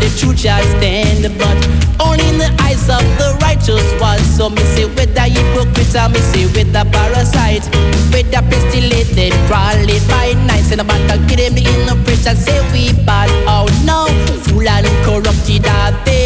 the 0.00 0.08
truth 0.18 0.40
shall 0.40 0.62
stand, 0.76 1.28
but 1.38 1.58
only 2.00 2.26
in 2.28 2.38
the 2.38 2.50
eyes 2.64 2.88
of 2.88 3.04
the 3.20 3.36
righteous 3.40 3.84
one. 4.00 4.18
So 4.20 4.50
me 4.50 4.62
say 4.74 4.86
with 4.86 5.14
the 5.14 5.24
hypocrite, 5.28 5.94
and 5.94 6.12
me 6.12 6.20
say 6.20 6.46
with 6.46 6.72
the 6.72 6.84
parasite, 6.88 7.64
with 8.12 8.28
the 8.32 8.40
pestilated, 8.48 9.32
crawling 9.46 10.04
by 10.08 10.32
night. 10.48 10.64
Say 10.64 10.78
about 10.78 11.02
the 11.08 11.16
get 11.28 11.52
me 11.52 11.62
in 11.62 11.86
the 11.86 11.96
prison, 12.04 12.36
say 12.36 12.60
we 12.72 12.92
bad. 13.04 13.30
Oh 13.46 13.68
no, 13.84 14.08
fool 14.44 14.66
and 14.68 14.86
corrupted 15.04 15.66
are 15.66 15.92
they. 16.04 16.19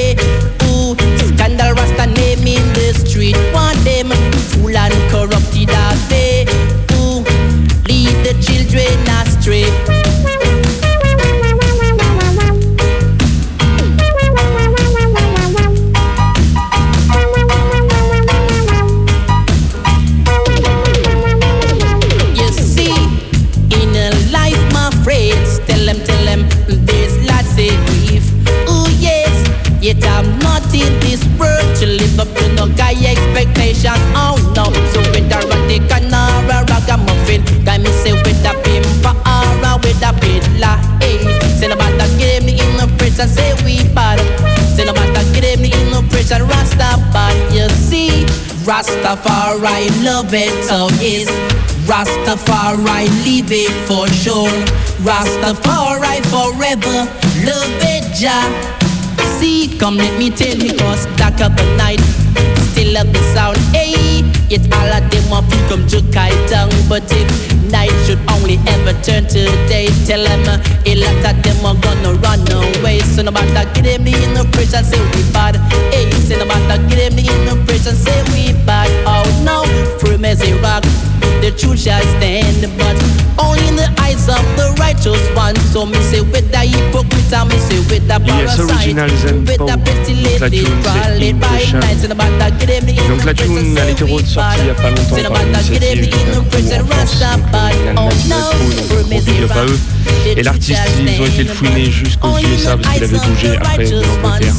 Say 38.05 38.13
with 38.13 38.45
a 38.45 38.53
pimpa 38.61 39.17
or 39.25 39.79
with 39.81 40.05
a 40.05 40.13
fiddler. 40.21 40.77
Eh. 41.01 41.17
Hey, 41.17 41.57
say 41.57 41.69
no 41.69 41.77
matter 41.77 42.09
give 42.19 42.45
me 42.45 42.53
in 42.53 42.73
the 42.77 42.87
prison, 42.99 43.29
say 43.29 43.55
we 43.65 43.81
bad. 43.95 44.21
Say 44.77 44.85
no 44.85 44.93
matter 44.93 45.25
give 45.33 45.59
me 45.61 45.73
in 45.73 45.89
the 45.91 46.05
prison, 46.13 46.43
Rastafari. 46.45 47.41
You 47.57 47.69
see, 47.71 48.27
Rastafari 48.69 49.89
love 50.05 50.35
it, 50.35 50.53
oh 50.71 50.93
yes. 51.01 51.29
Rastafari 51.89 53.09
live 53.25 53.51
it 53.51 53.73
for 53.89 54.07
sure. 54.23 54.53
Rastafari 55.01 56.21
forever, 56.29 56.99
love 57.49 57.81
it, 57.89 58.05
Jah. 58.21 58.45
See, 59.39 59.79
come 59.79 59.97
let 59.97 60.19
me 60.19 60.29
tell 60.31 60.57
you, 60.57 60.77
cause 60.77 61.07
dark 61.17 61.41
of 61.41 61.57
the 61.57 61.67
night, 61.77 62.01
still 62.71 62.97
have 62.97 63.11
the 63.13 63.23
sound, 63.35 63.57
eh. 63.75 63.97
hey. 63.97 64.05
Yet 64.51 64.71
all 64.75 64.93
of 64.93 65.11
them 65.11 65.31
want 65.31 65.51
to 65.51 65.57
come 65.69 65.87
to 65.89 66.03
kite 66.13 66.51
down, 66.51 66.69
but 66.87 67.03
if 67.11 67.54
only 68.45 68.61
ever 68.69 68.93
turn 69.01 69.25
to 69.25 69.45
day, 69.69 69.89
tell 70.05 70.23
them 70.23 70.45
uh, 70.45 70.61
a 70.85 70.95
lot 70.97 71.25
of 71.25 71.43
them 71.43 71.65
are 71.65 71.81
gonna 71.81 72.13
run 72.21 72.41
away. 72.53 73.01
So 73.01 73.23
no 73.23 73.31
matter 73.31 73.65
me 74.03 74.13
in 74.13 74.35
the 74.35 74.45
prison, 74.53 74.85
say 74.85 75.01
we 75.01 75.23
bad. 75.33 75.57
Hey, 75.93 76.11
say 76.29 76.37
no 76.37 76.45
matter 76.45 76.77
get 76.89 77.15
me 77.15 77.25
the 77.49 77.57
prison, 77.65 77.97
say 77.97 78.21
we 78.33 78.53
bad. 78.67 78.91
Oh 79.09 79.25
no, 79.49 79.65
free 79.99 80.21
as 80.29 80.43
a 80.43 80.53
rock, 80.61 80.85
the 81.41 81.51
truth 81.57 81.81
shall 81.81 82.03
stand, 82.17 82.67
but 82.79 82.97
only 83.39 83.67
in 83.69 83.77
the 83.77 83.89
eyes 84.01 84.29
of 84.29 84.45
the 84.57 84.75
righteous 84.79 85.21
one. 85.37 85.57
So 85.73 85.87
me 85.87 85.99
say 86.01 86.21
with 86.21 86.51
that 86.53 86.67
hypocrite, 86.67 87.33
I 87.33 87.45
me 87.45 87.59
say 87.59 87.79
with 87.91 88.07
that 88.09 88.23
parasite, 88.25 88.67
with 89.47 89.67
that 89.67 89.81
pestilence, 89.85 90.41
Et 100.37 100.43
l'artiste, 100.43 100.81
ils 101.01 101.21
ont 101.21 101.27
été 101.27 101.43
le 101.45 101.49
fouiner 101.49 101.91
jusqu'aux 101.91 102.39
USA 102.39 102.77
parce 102.77 102.95
qu'il 102.95 103.05
avait 103.05 103.19
bougé 103.19 103.57
après 103.57 103.85
de 103.85 103.97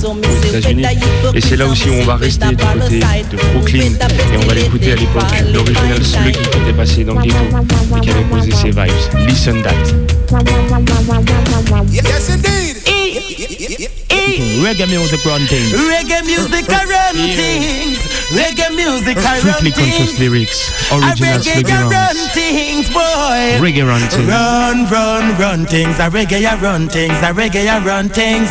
aux 0.07 0.47
États-Unis. 0.47 0.86
Et 1.34 1.41
c'est 1.41 1.57
là 1.57 1.68
aussi 1.68 1.89
où 1.89 1.93
on 1.93 2.05
va 2.05 2.16
rester 2.16 2.45
côté 2.45 2.99
de 3.32 3.38
Brooklyn. 3.53 3.91
et 3.91 4.38
on 4.43 4.47
va 4.47 4.53
l'écouter 4.53 4.91
à 4.91 4.95
l'époque, 4.95 5.24
l'original 5.53 6.03
qui 6.56 6.62
était 6.62 6.78
passé 6.78 7.03
dans 7.03 7.16
le 7.16 7.22
ghetto 7.22 7.36
et 7.97 8.01
qui 8.01 8.10
avait 8.10 8.24
posé 8.24 8.51
ses 8.51 8.70
vibes. 8.70 9.28
Listen 9.28 9.62
that. 9.62 9.74
Yes, 11.91 12.30
indeed. 12.30 12.78
Reggae 14.64 14.88
music 14.88 15.24
run 15.26 15.45
things. 15.47 15.72
Reggae 15.74 16.24
music 16.26 16.66
I 16.70 16.86
run 16.86 17.16
things. 17.36 17.99
Reggae 18.32 18.76
music 18.76 19.18
I 19.18 19.22
run 19.22 19.39
Strictly 19.39 19.72
conscious 19.72 20.16
things. 20.16 20.20
lyrics, 20.20 20.72
original 20.91 21.39
reggae 21.39 21.43
Sluggy 21.43 21.72
I 21.72 21.89
run 21.89 22.16
things, 22.34 22.89
boy. 22.89 23.60
Reggae 23.62 23.86
run 23.86 24.01
things. 24.10 24.28
Run, 24.28 24.89
run, 24.89 25.38
run 25.38 25.66
things. 25.66 25.99
A 25.99 26.10
reggae 26.10 26.45
I 26.45 26.56
run 26.62 26.88
things. 26.88 27.14
A 27.22 27.34
reggae 27.34 27.68
I 27.68 27.86
run 27.86 28.10
things. 28.10 28.49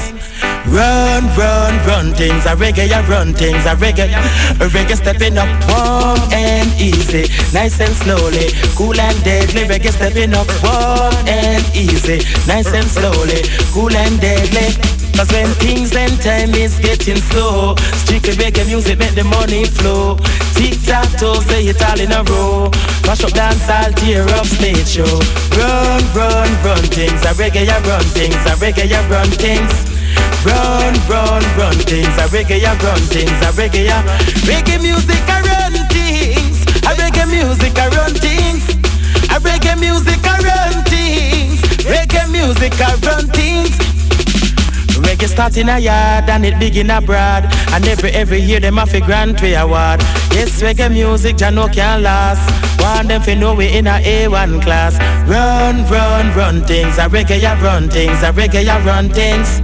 Run, 0.67 1.25
run, 1.37 1.87
run 1.87 2.15
things. 2.15 2.47
A 2.47 2.57
reggae 2.57 2.91
I 2.91 3.07
run 3.09 3.35
things. 3.35 3.65
A 3.67 3.77
reggae, 3.77 4.09
a 4.09 4.67
reggae 4.69 4.97
stepping 4.97 5.39
up 5.39 5.49
warm 5.69 6.19
and 6.33 6.69
easy, 6.81 7.29
nice 7.53 7.81
and 7.81 7.95
slowly, 7.95 8.49
cool 8.75 8.99
and 8.99 9.17
deadly. 9.23 9.63
Reggae 9.65 9.93
stepping 9.93 10.35
up 10.35 10.49
warm 10.65 11.15
and 11.29 11.63
easy, 11.77 12.19
nice 12.49 12.73
and 12.73 12.87
slowly, 12.87 13.43
cool 13.73 13.95
and 13.95 14.21
deadly. 14.21 14.75
Cause 15.15 15.31
when 15.31 15.47
things 15.63 15.95
and 15.95 16.11
time 16.21 16.53
is 16.55 16.81
getting 16.81 17.19
slow, 17.31 17.77
strictly 18.03 18.33
reggae 18.35 18.67
music 18.67 18.99
make 18.99 19.15
the 19.15 19.23
money 19.23 19.65
flow. 19.65 20.17
Tick 20.59 20.75
tock 20.83 21.07
toe, 21.21 21.39
say 21.47 21.63
it 21.63 21.81
all 21.85 22.01
in 22.01 22.11
a 22.11 22.25
row. 22.25 22.71
Mash 23.07 23.23
up 23.23 23.31
dance, 23.31 23.69
I'll 23.69 23.93
tear 23.93 24.27
up 24.35 24.47
stage 24.47 24.89
show. 24.89 25.21
Run, 25.55 26.03
run, 26.17 26.51
run 26.65 26.83
things. 26.91 27.23
A 27.23 27.31
reggae, 27.39 27.69
I 27.69 27.79
run 27.87 28.03
things. 28.17 28.35
A 28.35 28.57
reggae, 28.59 28.91
I 28.91 29.09
run 29.09 29.29
things. 29.31 29.94
Run, 30.45 30.93
run, 31.09 31.43
run 31.57 31.75
things. 31.89 32.15
A 32.21 32.29
reggae, 32.29 32.63
I 32.65 32.77
run 32.85 33.01
things. 33.09 33.31
A 33.41 33.51
reggae, 33.57 33.89
I 33.89 34.05
reggae 34.45 34.77
music, 34.83 35.25
I 35.27 35.41
run 35.41 35.73
things. 35.89 36.61
A 36.85 36.93
reggae 37.01 37.25
music, 37.31 37.79
I 37.79 37.89
run 37.89 38.13
things. 38.13 38.69
A 39.33 39.41
reggae 39.41 39.81
music, 39.81 40.21
I 40.23 40.37
run 40.45 40.85
things. 40.85 41.61
Reggae 41.89 42.31
music, 42.31 42.75
I 42.79 42.95
run 43.07 43.27
things. 43.29 43.71
Reggae 45.01 45.29
start 45.29 45.57
in 45.57 45.71
a 45.71 45.79
yard 45.79 46.29
and 46.29 46.45
it 46.45 46.59
begin 46.59 46.91
abroad 46.91 47.45
And 47.73 47.87
every 47.87 48.11
every 48.11 48.41
year 48.41 48.61
them 48.61 48.77
have 48.77 48.95
a 48.95 49.01
Grand 49.01 49.37
Prix 49.37 49.55
award 49.55 50.01
Yes, 50.33 50.63
reggae 50.63 50.91
music, 50.91 51.37
Jah 51.37 51.51
no 51.51 51.69
can 51.69 52.03
last 52.03 52.43
Want 52.81 53.09
them 53.09 53.21
fi 53.21 53.35
know 53.35 53.55
we 53.55 53.69
in 53.77 53.87
a 53.87 54.01
A1 54.01 54.63
class 54.63 54.99
Run, 55.29 55.85
run, 55.91 56.35
run 56.37 56.65
things 56.65 56.97
A 56.99 57.09
reggae 57.09 57.43
a 57.43 57.61
run 57.63 57.91
things 57.91 58.23
A 58.23 58.33
reggae 58.33 58.63
a 58.65 58.85
run 58.87 59.09
things 59.11 59.61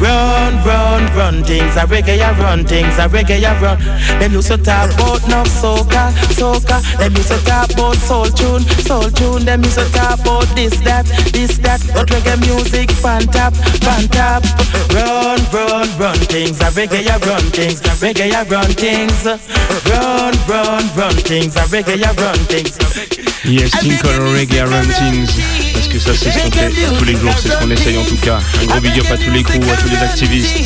Run, 0.00 0.54
run, 0.64 1.16
run 1.16 1.44
things 1.44 1.76
A 1.76 1.86
reggae 1.86 2.18
a 2.18 2.32
run 2.40 2.64
things 2.64 2.98
A 2.98 3.08
reggae 3.08 3.42
a 3.42 3.60
run. 3.60 3.78
Them 4.18 4.32
used 4.32 4.48
to 4.48 4.58
talk 4.58 4.92
about 4.94 5.22
no 5.28 5.42
soca, 5.44 6.10
soca. 6.34 6.82
Them 6.98 7.12
used 7.14 7.28
to 7.28 7.38
talk 7.44 7.72
about 7.72 7.96
soul 7.96 8.26
tune, 8.26 8.62
soul 8.84 9.10
tune. 9.10 9.44
Them 9.44 9.62
used 9.62 9.78
to 9.78 9.84
talk 9.92 10.20
about 10.20 10.46
this, 10.54 10.74
that, 10.80 11.06
this, 11.32 11.58
that. 11.58 11.80
But 11.94 12.08
reggae 12.08 12.38
music, 12.46 12.90
fan 12.90 13.22
tap, 13.28 13.54
fan 13.54 14.08
tap. 14.08 14.42
Run, 14.92 15.38
run, 15.52 15.88
run 15.98 16.18
things 16.26 16.60
A 16.60 16.70
reggae 16.70 17.06
a 17.06 17.18
run 17.26 17.42
things 17.50 17.80
A 17.80 17.94
reggae 18.02 18.32
a 18.32 18.44
run 18.50 18.70
things. 18.72 19.24
Run, 19.24 20.34
run, 20.48 20.84
run 20.96 21.14
things 21.22 21.56
A 21.56 21.60
reggae 21.70 22.02
a 22.02 22.12
run 22.20 22.38
things. 22.50 22.78
Yes, 23.44 23.72
Color 24.00 24.32
Reggae 24.32 24.60
à 24.60 24.64
Run 24.64 24.86
Things. 24.86 25.53
Parce 25.84 25.96
que 25.96 25.98
ça, 25.98 26.14
c'est 26.14 26.30
ce 26.30 26.42
qu'on 26.42 26.50
fait 26.50 26.70
tous 26.98 27.04
les 27.04 27.14
jours, 27.14 27.34
c'est 27.38 27.50
ce 27.50 27.58
qu'on 27.58 27.70
essaye 27.70 27.98
en 27.98 28.04
tout 28.04 28.16
cas. 28.16 28.38
Un 28.62 28.66
gros 28.66 28.80
big 28.80 28.98
up 28.98 29.06
à 29.12 29.18
tous 29.18 29.30
les 29.30 29.42
crews, 29.42 29.70
à 29.70 29.76
tous 29.76 29.90
les 29.90 29.98
activistes. 29.98 30.56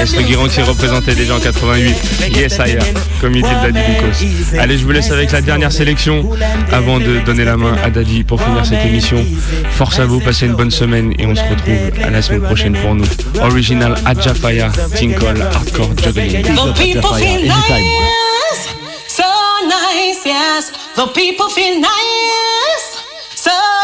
Est-ce 0.00 0.16
le 0.16 0.22
Guiron 0.22 0.46
qui 0.46 0.62
représentait 0.62 1.16
déjà 1.16 1.34
en 1.34 1.40
88 1.40 2.30
Yes, 2.36 2.56
I 2.58 2.76
am, 2.76 2.84
comme 3.20 3.34
il 3.34 3.42
dit 3.42 3.48
le 3.48 3.72
Daddy 3.72 3.80
Lucas. 3.88 4.62
Allez, 4.62 4.78
je 4.78 4.84
vous 4.84 4.92
laisse 4.92 5.10
avec 5.10 5.32
la 5.32 5.40
dernière 5.40 5.72
sélection 5.72 6.30
avant 6.70 7.00
de 7.00 7.18
donner 7.26 7.44
la 7.44 7.56
main 7.56 7.76
à 7.82 7.90
Daddy 7.90 8.22
pour 8.22 8.40
finir 8.40 8.64
cette 8.64 8.86
émission. 8.86 9.24
Force 9.72 9.98
à 9.98 10.04
vous, 10.04 10.20
passez 10.20 10.46
une 10.46 10.54
bonne 10.54 10.70
semaine 10.70 11.12
et 11.18 11.26
on 11.26 11.34
se 11.34 11.42
retrouve 11.42 12.04
à 12.04 12.10
la 12.10 12.22
semaine 12.22 12.42
prochaine 12.42 12.74
pour 12.74 12.94
nous. 12.94 13.06
Original 13.40 13.96
Adjafaya, 14.06 14.70
Tinkle, 14.94 15.42
Hardcore 15.52 15.90
Juggling. 16.00 16.42
The 16.42 16.74
people 16.78 17.14
feel 17.14 17.42
nice, 17.42 18.68
so 19.08 19.24
nice, 19.66 20.24
yes. 20.24 20.70
The 20.94 21.08
people 21.12 21.48
feel 21.48 21.80
nice, 21.80 22.21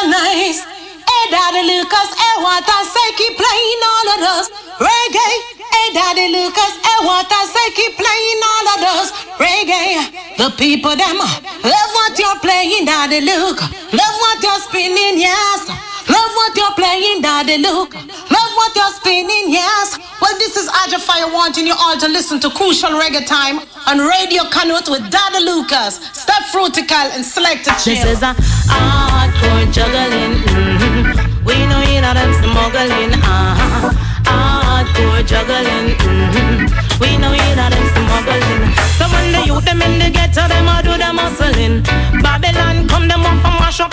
nice. 0.07 0.63
Hey, 0.63 1.25
Daddy 1.31 1.63
Lucas, 1.67 2.11
hey, 2.15 2.37
what 2.45 2.63
I 2.63 2.81
say, 2.87 3.09
keep 3.19 3.35
playing 3.35 3.81
all 3.91 4.07
of 4.15 4.19
those 4.23 4.49
reggae. 4.79 5.37
Hey, 5.59 5.89
Daddy 5.93 6.29
Lucas, 6.31 6.75
hey, 6.79 7.01
what 7.03 7.27
I 7.27 7.43
say, 7.49 7.67
keep 7.75 7.97
playing 7.97 8.41
all 8.45 8.67
of 8.75 8.79
those 8.87 9.11
reggae. 9.41 10.39
The 10.39 10.49
people, 10.57 10.95
them, 10.95 11.19
love 11.19 11.91
what 11.99 12.19
you're 12.19 12.39
playing, 12.41 12.85
Daddy 12.87 13.21
Luke. 13.21 13.61
Love 13.93 14.17
what 14.23 14.43
you're 14.43 14.61
spinning, 14.61 15.19
yes. 15.19 15.88
Love 16.09 16.33
what 16.41 16.57
you're 16.57 16.75
playing, 16.75 17.21
Daddy 17.23 17.59
Luke. 17.59 17.95
Love 17.95 18.53
what 18.59 18.73
you're 18.77 18.93
spinning, 19.01 19.51
yes. 19.53 19.99
Well, 20.21 20.35
this 20.39 20.57
is 20.57 20.69
Aja 20.69 20.99
Fire 20.99 21.31
wanting 21.33 21.67
you 21.67 21.75
all 21.79 21.97
to 21.99 22.09
listen 22.09 22.41
to 22.41 22.51
Crucial 22.51 22.91
Reggae 22.91 23.27
Time 23.27 23.61
on 23.87 23.99
Radio 23.99 24.43
Canut 24.55 24.89
with 24.91 25.05
Daddy 25.11 25.45
Lucas, 25.45 25.97
Step 26.13 26.43
Frutical, 26.53 27.07
and 27.15 27.25
Selected 27.25 27.75
This 27.85 27.85
Chill. 28.03 28.09
is 28.09 28.23
a 28.23 28.35
hardcore 28.69 29.67
juggling. 29.73 30.35
mhm. 30.43 31.45
We 31.45 31.55
know 31.67 31.81
you 31.93 32.01
know 32.01 32.15
them 32.15 32.33
smuggling. 32.43 33.13
Uh-huh. 33.15 33.93
Hardcore 34.29 35.23
juggling. 35.27 35.87
mhm. 35.97 37.01
We 37.01 37.17
know 37.21 37.33
you 37.33 37.51
know 37.59 37.69
them 37.75 37.87
smuggling. 37.95 38.61
So 38.99 39.05
when 39.13 39.27
the 39.33 39.41
youth 39.47 39.65
them 39.65 39.81
in 39.83 39.99
the 40.03 40.11
ghetto, 40.11 40.49
them 40.49 40.69
a 40.69 40.83
do 40.83 40.97
them 40.99 41.17
hustling. 41.19 41.68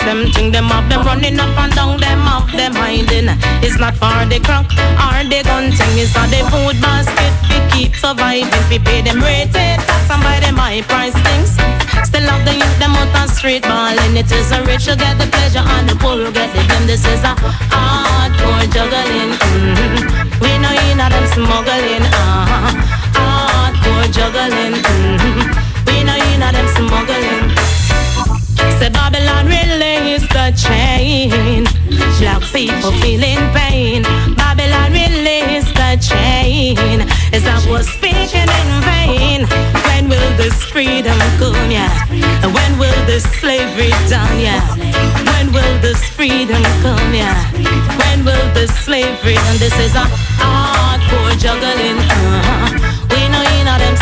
Them 0.06 0.30
thing. 0.32 0.52
Them 0.52 0.70
up 0.70 0.88
them 0.88 1.02
running 1.04 1.38
up 1.38 1.50
and 1.58 1.74
down. 1.74 1.98
Them 2.00 2.22
up 2.26 2.46
them 2.54 2.74
hiding. 2.74 3.28
It's 3.60 3.78
not 3.78 3.94
for 3.98 4.14
the 4.30 4.38
crack 4.38 4.70
or 5.02 5.18
the 5.26 5.42
gun 5.42 5.74
thing. 5.74 5.94
It's 5.98 6.14
for 6.14 6.24
the 6.30 6.46
food 6.48 6.78
basket. 6.80 7.32
We 7.50 7.58
keep 7.74 7.92
surviving. 7.98 8.46
We 8.70 8.78
pay 8.78 9.02
them 9.02 9.18
rated 9.20 9.52
tax 9.82 10.06
and 10.08 10.22
buy 10.22 10.38
them 10.40 10.56
high 10.56 10.82
price 10.86 11.16
things. 11.26 11.58
Still 12.06 12.22
have 12.30 12.46
the 12.46 12.54
youth 12.54 12.78
them 12.78 12.94
out 12.94 13.10
on 13.18 13.28
street 13.28 13.62
balling. 13.66 14.14
It 14.16 14.30
is 14.30 14.52
a 14.54 14.62
rich 14.62 14.86
who 14.86 14.94
get 14.94 15.18
the 15.18 15.26
pleasure 15.26 15.64
and 15.66 15.88
the 15.90 15.96
poor 15.98 16.16
who 16.16 16.30
get 16.30 16.54
the 16.54 16.62
blame. 16.70 16.86
This 16.86 17.02
is 17.04 17.22
a 17.26 17.34
hardcore 17.74 18.66
juggling. 18.70 19.34
mhm. 19.34 20.30
We 20.40 20.52
know 20.62 20.70
you 20.86 20.94
know 20.94 21.10
them 21.10 21.26
smuggling. 21.34 22.06
Uh-huh. 22.06 22.70
Hardcore 23.18 24.08
juggling. 24.14 24.78
mhm. 24.78 25.50
We 25.90 26.04
know 26.06 26.14
you 26.14 26.38
know 26.38 26.52
them 26.54 26.68
smuggling. 26.78 27.65
Say 28.78 28.90
Babylon 28.90 29.46
release 29.46 30.26
the 30.28 30.52
chain. 30.56 31.64
Black 32.20 32.42
people 32.52 32.92
feeling 33.00 33.40
pain. 33.56 34.02
Babylon 34.36 34.92
release 34.92 35.68
the 35.72 35.96
chain. 36.00 37.00
Is 37.32 37.44
that 37.44 37.64
was 37.68 37.88
speaking 37.88 38.44
in 38.44 38.68
vain? 38.84 39.46
When 39.88 40.08
will 40.08 40.30
this 40.36 40.62
freedom 40.64 41.18
come? 41.38 41.70
Yeah. 41.70 41.88
And 42.44 42.52
when 42.52 42.78
will 42.78 43.00
this 43.06 43.24
slavery 43.40 43.90
done? 44.10 44.38
Yeah. 44.38 44.60
When 45.32 45.52
will 45.52 45.80
this 45.80 46.02
freedom 46.10 46.62
come? 46.82 47.14
Yeah. 47.14 47.36
When 48.04 48.24
will 48.24 48.48
this 48.52 48.72
slavery 48.84 49.34
done? 49.34 49.58
This 49.58 49.76
is 49.78 49.94
a 49.94 50.04
hardcore 50.36 51.36
juggling. 51.38 51.96
Uh-huh. 51.96 53.05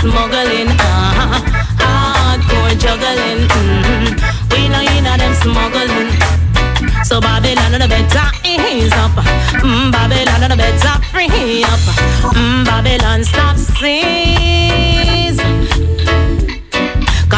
Smuggling. 0.05 0.69
Uh-huh. 0.69 1.41
Hardcore 1.81 2.77
juggling. 2.83 3.41
mhm. 3.49 4.13
We 4.53 4.69
know 4.69 4.83
you 4.93 5.01
know 5.01 5.17
them 5.17 5.35
smuggling. 5.43 6.11
So 7.09 7.21
Babylon, 7.21 7.73
the 7.73 7.89
better 7.89 8.27
ease 8.45 8.93
up. 9.05 9.17
Mm, 9.65 9.93
Babylon, 9.93 10.41
the 10.51 10.57
better 10.57 10.95
free 11.13 11.65
up. 11.65 11.81
Mm, 12.37 12.65
Babylon, 12.65 13.25
stop 13.25 13.57
seize. 13.57 15.54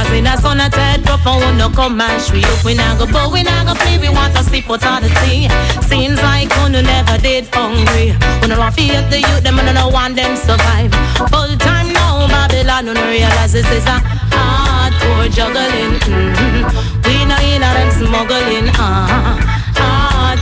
Cause 0.07 0.19
in 0.19 0.27
a 0.27 0.37
sun 0.37 0.61
a 0.61 0.71
tight 0.71 1.05
rough 1.07 1.27
and 1.27 1.43
we 1.43 1.59
no 1.59 1.69
come 1.69 2.01
and 2.01 2.23
shrink 2.23 2.47
up 2.47 2.65
We 2.65 2.75
not 2.75 2.99
go 2.99 3.07
bow, 3.07 3.29
we 3.33 3.43
not 3.43 3.67
go 3.67 3.75
play, 3.75 3.99
we 3.99 4.09
want 4.09 4.37
to 4.37 4.45
sleep 4.45 4.71
out 4.71 4.85
all 4.87 5.01
the 5.01 5.09
tea. 5.27 5.49
Seems 5.83 6.23
like 6.23 6.49
we 6.63 6.71
no 6.71 6.81
never 6.81 7.19
did 7.19 7.49
hungry. 7.53 8.15
We 8.41 8.47
no 8.47 8.59
want 8.59 8.77
to 8.77 8.83
the 9.11 9.19
youth, 9.19 9.43
them 9.43 9.59
and 9.59 9.75
no 9.75 9.89
want 9.89 10.15
them 10.15 10.37
survive. 10.37 10.93
Full 11.31 11.57
time 11.59 11.93
now, 11.93 12.29
Babylon, 12.29 12.87
we 12.87 12.95
no 12.95 13.09
realize 13.09 13.53
this 13.53 13.67
is 13.73 13.85
a 13.87 13.99
hardcore 14.31 15.29
juggling. 15.35 15.99
Mm-hmm. 15.99 17.03
We 17.03 17.27
you 17.51 17.59
know 17.59 17.73
them 17.75 17.91
smuggling, 17.91 18.69
uh-huh 18.79 19.86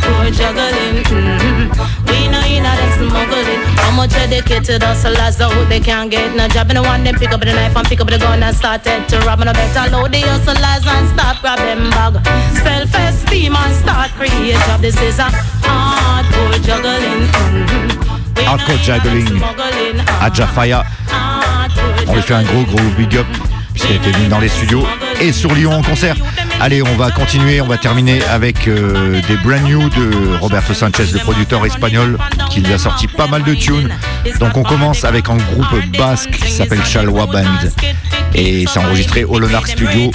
hardcore 0.04 0.32
juggling. 0.32 1.02
Mm-hmm. 1.04 2.06
We 2.06 2.28
know 2.28 2.44
you 2.44 2.60
know 2.60 2.74
that's 2.76 2.96
smuggling. 2.96 3.60
How 3.76 3.90
much 3.96 4.10
dedicated 4.10 4.82
hustlers 4.82 5.40
out 5.40 5.68
they 5.68 5.80
can't 5.80 6.10
get 6.10 6.34
no 6.36 6.48
job. 6.48 6.68
And 6.70 6.78
the 6.78 6.82
one 6.82 7.04
them 7.04 7.14
pick 7.14 7.32
up 7.32 7.40
the 7.40 7.46
knife 7.46 7.76
and 7.76 7.86
pick 7.86 8.00
up 8.00 8.08
the 8.08 8.18
gun 8.18 8.42
and 8.42 8.56
started 8.56 9.08
to 9.08 9.18
rob. 9.20 9.40
And 9.40 9.50
I 9.50 9.52
better 9.52 9.90
load 9.90 10.12
the 10.12 10.20
hustlers 10.20 10.86
and 10.86 11.08
stop 11.08 11.40
grabbing 11.40 11.90
bag. 11.90 12.14
Self-esteem 12.62 13.56
and 13.56 13.74
start 13.76 14.10
create 14.12 14.60
job. 14.66 14.80
This 14.80 15.00
is 15.00 15.18
a 15.18 15.28
hardcore 15.62 16.60
juggling. 16.62 17.28
Mm-hmm. 17.28 18.44
Hardcore 18.44 18.78
juggling. 18.82 19.40
Ajafaya. 20.20 20.84
On 22.06 22.14
lui 22.14 22.22
fait 22.22 22.34
un 22.34 22.42
gros 22.42 22.64
gros 22.64 22.90
big 22.96 23.16
up 23.16 23.26
puisqu'elle 23.72 23.96
était 23.96 24.12
venue 24.12 24.28
dans 24.28 24.38
les 24.38 24.48
studios 24.48 24.84
et 25.20 25.32
sur 25.32 25.52
Lyon 25.52 25.72
en 25.72 25.82
concert. 25.82 26.14
Allez, 26.60 26.82
on 26.82 26.96
va 26.96 27.10
continuer, 27.10 27.60
on 27.60 27.66
va 27.66 27.76
terminer 27.76 28.22
avec 28.24 28.68
euh, 28.68 29.20
des 29.28 29.36
brand 29.36 29.62
new 29.62 29.88
de 29.90 30.38
Roberto 30.40 30.72
Sanchez, 30.72 31.06
le 31.12 31.18
producteur 31.18 31.64
espagnol, 31.66 32.16
qui 32.50 32.60
nous 32.60 32.72
a 32.72 32.78
sorti 32.78 33.06
pas 33.06 33.26
mal 33.26 33.42
de 33.42 33.54
tunes. 33.54 33.90
Donc 34.40 34.56
on 34.56 34.62
commence 34.62 35.04
avec 35.04 35.28
un 35.28 35.36
groupe 35.36 35.96
basque 35.98 36.30
qui 36.30 36.50
s'appelle 36.50 36.84
Chalwa 36.84 37.26
Band 37.26 37.68
et 38.34 38.64
c'est 38.66 38.80
enregistré 38.80 39.24
au 39.24 39.38
Lonark 39.38 39.68
Studio. 39.68 40.10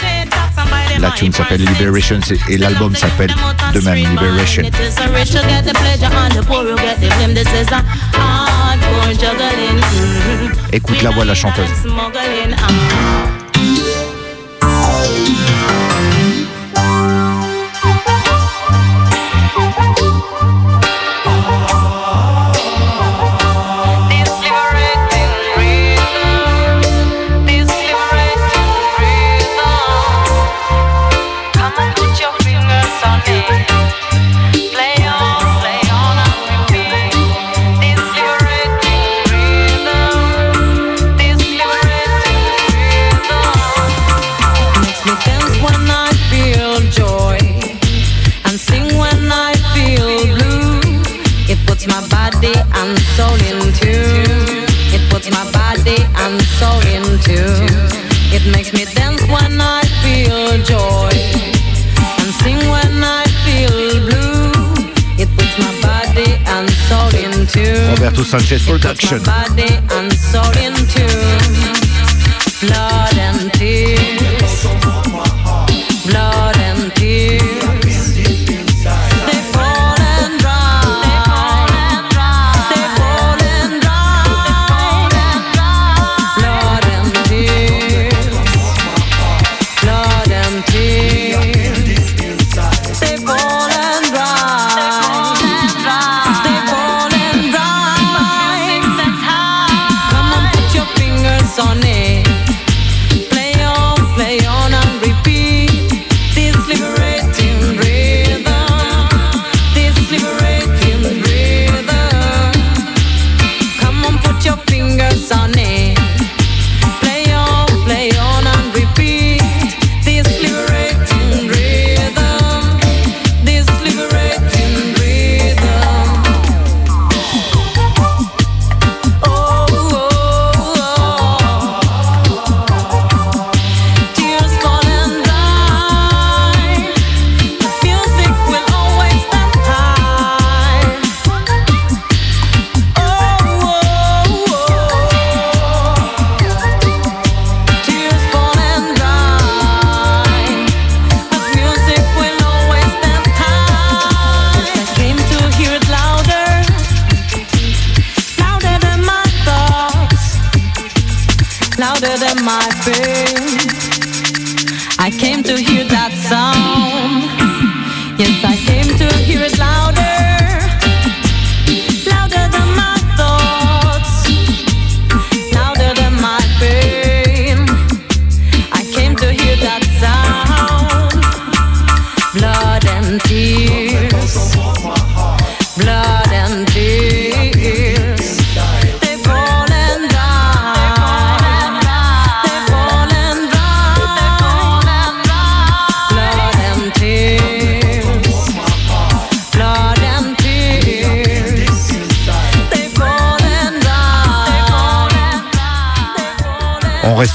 La 0.99 1.11
tune 1.11 1.31
s'appelle 1.31 1.63
Liberation 1.63 2.19
et 2.49 2.57
l'album 2.57 2.95
s'appelle 2.95 3.33
de 3.73 3.79
même 3.79 3.95
Liberation. 3.95 4.63
Écoute 10.73 11.01
la 11.01 11.09
voix 11.11 11.23
de 11.23 11.29
la 11.29 11.35
chanteuse. 11.35 11.69
Roberto 68.09 68.23
Sanchez 68.23 68.63
Production. 68.65 69.21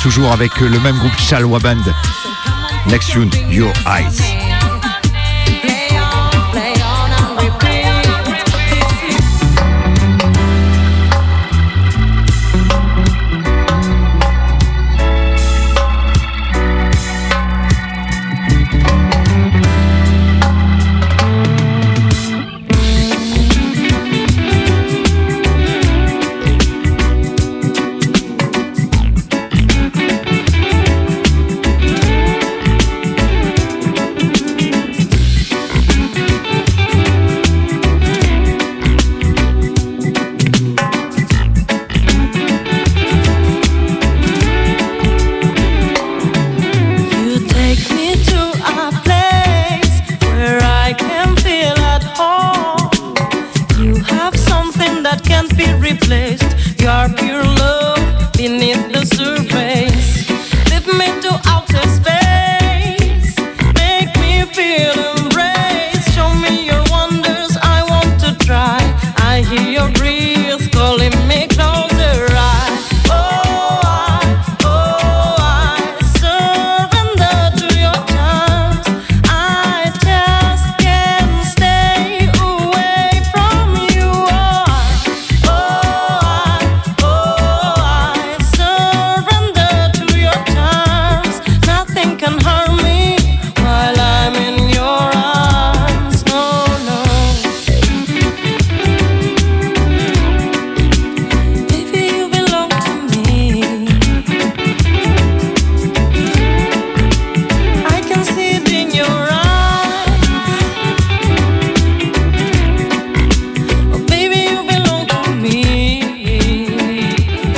Toujours 0.02 0.32
avec 0.32 0.60
le 0.60 0.78
même 0.80 0.96
groupe 0.98 1.18
Chalwa 1.18 1.58
Band. 1.58 1.76
Next 2.86 3.10
tune, 3.10 3.30
Your 3.50 3.72
Eyes. 3.86 4.43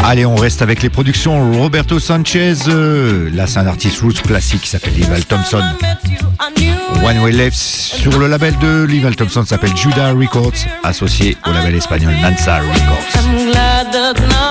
Allez, 0.09 0.25
on 0.25 0.37
reste 0.37 0.63
avec 0.63 0.85
les 0.85 0.89
productions 0.89 1.53
Roberto 1.55 1.99
Sanchez. 1.99 2.55
euh, 2.69 3.29
là, 3.35 3.49
c'est 3.49 3.59
un 3.59 3.67
artiste 3.67 4.03
roots 4.03 4.23
classique 4.23 4.61
qui 4.61 4.69
s'appelle 4.69 4.95
Lival 4.95 5.25
Thompson. 5.25 5.61
One 7.05 7.19
Way 7.19 7.33
Left 7.33 7.57
sur 7.57 8.17
le 8.17 8.29
label 8.29 8.57
de 8.59 8.85
Lival 8.85 9.17
Thompson 9.17 9.45
s'appelle 9.45 9.77
Judah 9.77 10.13
Records, 10.13 10.53
associé 10.85 11.37
au 11.45 11.51
label 11.51 11.75
espagnol 11.75 12.15
Nansa 12.23 12.59
Records. 12.61 14.46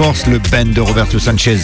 Redeem 0.00 0.14
Force, 0.14 0.26
le 0.26 0.38
band 0.38 0.72
de 0.72 0.80
Roberto 0.80 1.18
Sanchez, 1.18 1.58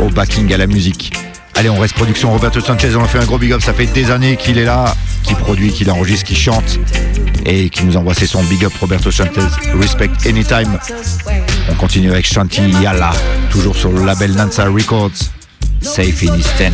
au 0.00 0.10
backing 0.10 0.52
à 0.52 0.58
la 0.58 0.66
musique. 0.66 1.12
Allez, 1.54 1.70
on 1.70 1.78
reste 1.78 1.94
production. 1.94 2.30
Roberto 2.30 2.60
Sanchez, 2.60 2.94
on 2.94 3.02
en 3.02 3.06
fait 3.06 3.18
un 3.18 3.24
gros 3.24 3.38
big 3.38 3.52
up, 3.52 3.62
ça 3.62 3.72
fait 3.72 3.86
des 3.86 4.10
années 4.10 4.36
qu'il 4.36 4.58
est 4.58 4.64
là, 4.64 4.94
qu'il 5.22 5.36
produit, 5.36 5.72
qu'il 5.72 5.90
enregistre, 5.90 6.26
qu'il 6.26 6.36
chante 6.36 6.78
et 7.46 7.70
qui 7.70 7.84
nous 7.84 7.96
envoie 7.96 8.14
ses 8.14 8.26
sons. 8.26 8.42
Big 8.44 8.64
up 8.64 8.72
Roberto 8.80 9.10
Sanchez, 9.10 9.40
Respect 9.80 10.10
Anytime. 10.26 10.78
On 11.70 11.74
continue 11.74 12.10
avec 12.10 12.26
Shanti 12.26 12.62
Yala, 12.82 13.12
toujours 13.50 13.76
sur 13.76 13.90
le 13.90 14.04
label 14.04 14.32
Nansa 14.32 14.64
Records, 14.64 15.30
Safe 15.80 16.22
in 16.22 16.36
his 16.36 16.46
tent. 16.58 16.72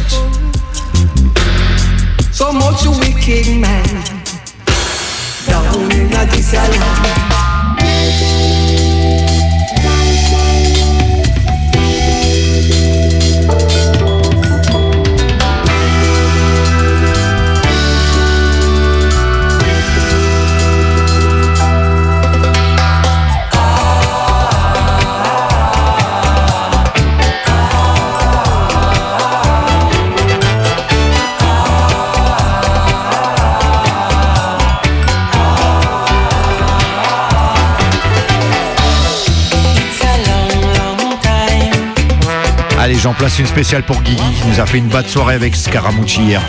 J'en 43.06 43.14
place 43.14 43.38
une 43.38 43.46
spéciale 43.46 43.84
pour 43.84 44.02
Guigui 44.02 44.16
qui 44.16 44.48
nous 44.48 44.60
a 44.60 44.66
fait 44.66 44.78
une 44.78 44.88
bad 44.88 45.06
soirée 45.06 45.36
avec 45.36 45.54
Scaramucci 45.54 46.24
hier. 46.24 46.42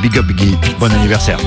Big 0.00 0.16
up 0.16 0.24
Guigui, 0.24 0.56
bon 0.80 0.90
anniversaire. 0.90 1.38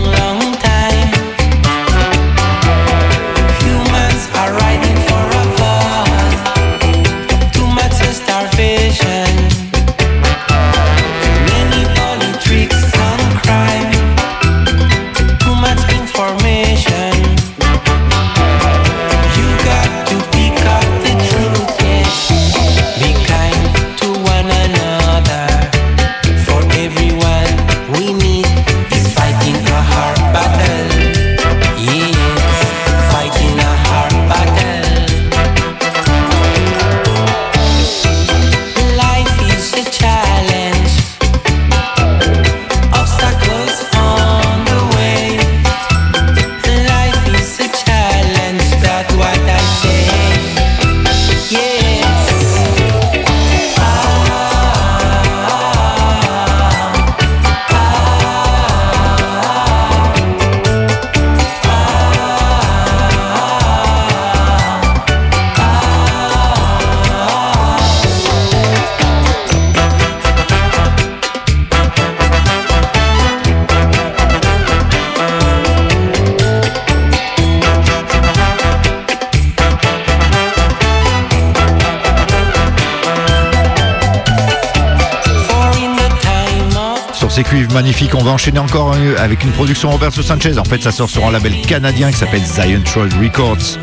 Magnifiques. 87.73 88.15
On 88.15 88.23
va 88.23 88.31
enchaîner 88.31 88.59
encore 88.59 88.95
avec 89.17 89.43
une 89.43 89.51
production 89.51 89.89
Roberto 89.89 90.21
Sanchez. 90.21 90.57
En 90.57 90.63
fait, 90.63 90.81
ça 90.81 90.91
sort 90.91 91.09
sur 91.09 91.25
un 91.25 91.31
label 91.31 91.53
canadien 91.61 92.11
qui 92.11 92.17
s'appelle 92.17 92.43
Zion 92.43 92.81
Troll 92.83 93.09
Records. 93.21 93.77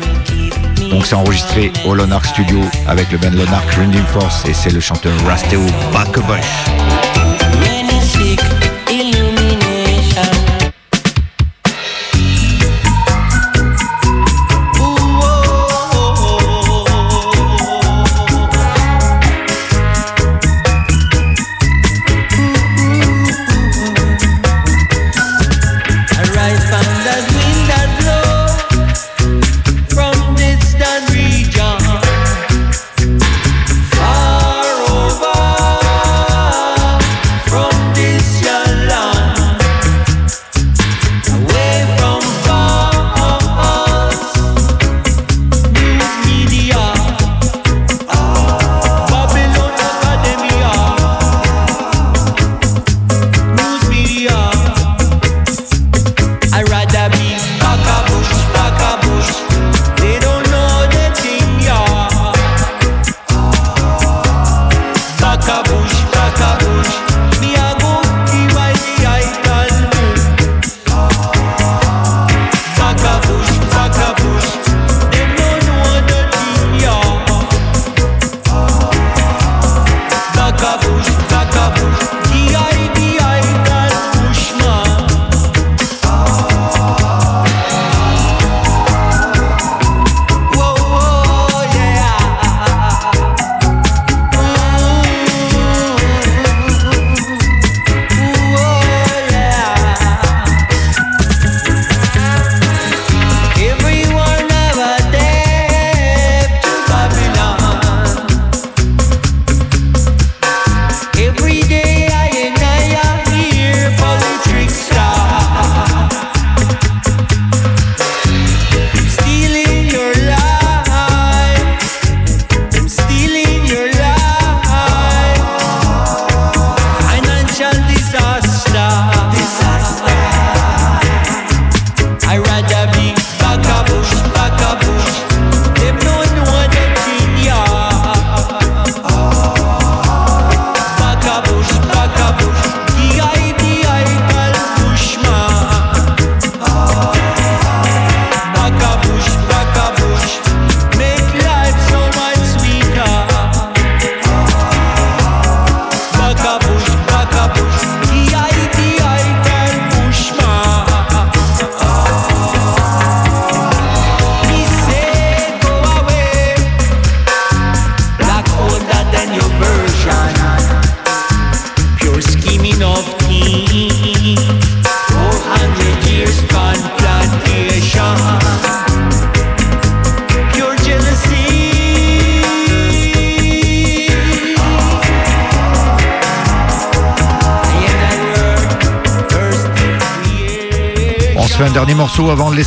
Donc 0.89 1.05
c'est 1.05 1.15
enregistré 1.15 1.71
au 1.85 1.93
Lonark 1.93 2.25
Studio 2.25 2.59
avec 2.87 3.11
le 3.11 3.17
band 3.19 3.31
Lonark 3.31 3.69
Rinding 3.71 4.05
Force 4.05 4.45
et 4.45 4.53
c'est 4.53 4.71
le 4.71 4.79
chanteur 4.79 5.13
Rasteo 5.25 5.61
Bakabush. 5.93 6.68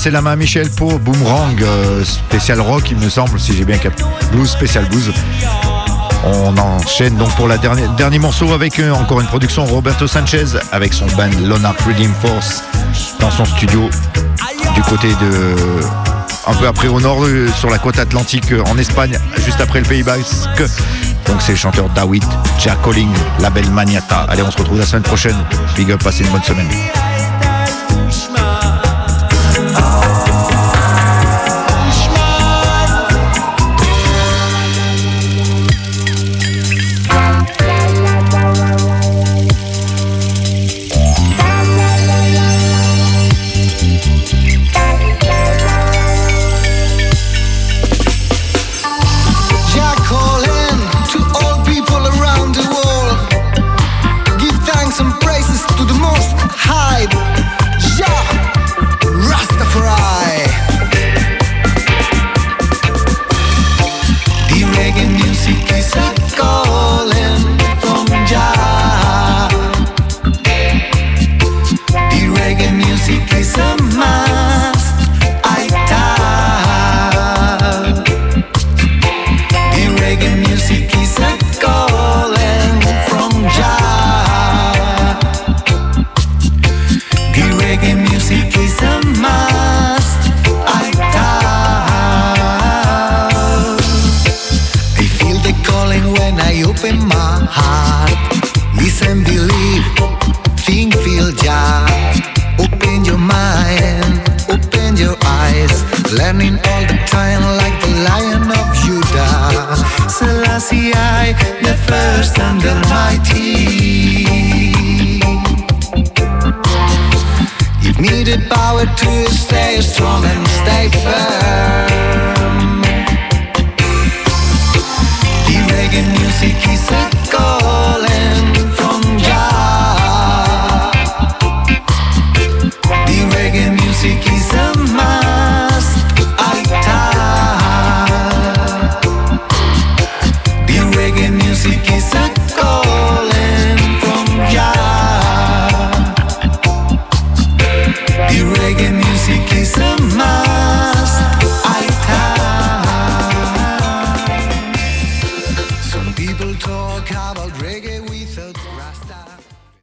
Laisser 0.03 0.11
la 0.11 0.20
main 0.20 0.32
à 0.32 0.36
Michel 0.36 0.68
pour 0.70 0.98
Boomerang, 0.98 1.62
euh, 1.62 2.05
spécial 2.05 2.61
rock, 2.61 2.90
il 2.90 2.96
me 2.96 3.09
semble, 3.09 3.38
si 3.38 3.57
j'ai 3.57 3.64
bien 3.64 3.78
capté. 3.78 4.03
Blues, 4.32 4.50
spécial 4.50 4.84
blues. 4.88 5.12
On 6.24 6.59
enchaîne 6.59 7.14
donc 7.14 7.32
pour 7.36 7.46
le 7.46 7.57
dernier, 7.57 8.18
morceau 8.18 8.53
avec 8.53 8.80
euh, 8.80 8.90
encore 8.90 9.20
une 9.20 9.28
production 9.28 9.64
Roberto 9.64 10.09
Sanchez 10.09 10.59
avec 10.72 10.92
son 10.92 11.07
band 11.16 11.30
Lonark 11.46 11.80
Redeem 11.82 12.12
Force 12.20 12.64
dans 13.20 13.30
son 13.30 13.44
studio 13.44 13.88
du 14.74 14.82
côté 14.82 15.07
de. 15.07 15.55
un 16.48 16.55
peu 16.55 16.66
après 16.66 16.88
au 16.88 17.00
nord, 17.00 17.24
euh, 17.24 17.46
sur 17.57 17.70
la 17.70 17.78
côte 17.78 18.00
atlantique 18.00 18.53
en 18.66 18.76
Espagne, 18.78 19.16
juste 19.44 19.61
après 19.61 19.78
le 19.78 19.86
Pays 19.86 20.03
Basque. 20.03 20.64
Donc 21.28 21.36
c'est 21.38 21.53
le 21.53 21.59
chanteur 21.59 21.88
Dawit 21.90 22.24
Jack 22.59 22.82
Colling, 22.82 23.12
label 23.38 23.70
Maniata. 23.70 24.26
Allez, 24.28 24.42
on 24.42 24.50
se 24.50 24.59
retrouve 24.59 24.80
la 24.80 24.86
semaine 24.86 25.05
prochaine. 25.05 25.36
Big 25.76 25.92
up, 25.92 26.03
passez 26.03 26.24
une 26.24 26.30
bonne 26.30 26.42
semaine. 26.42 26.66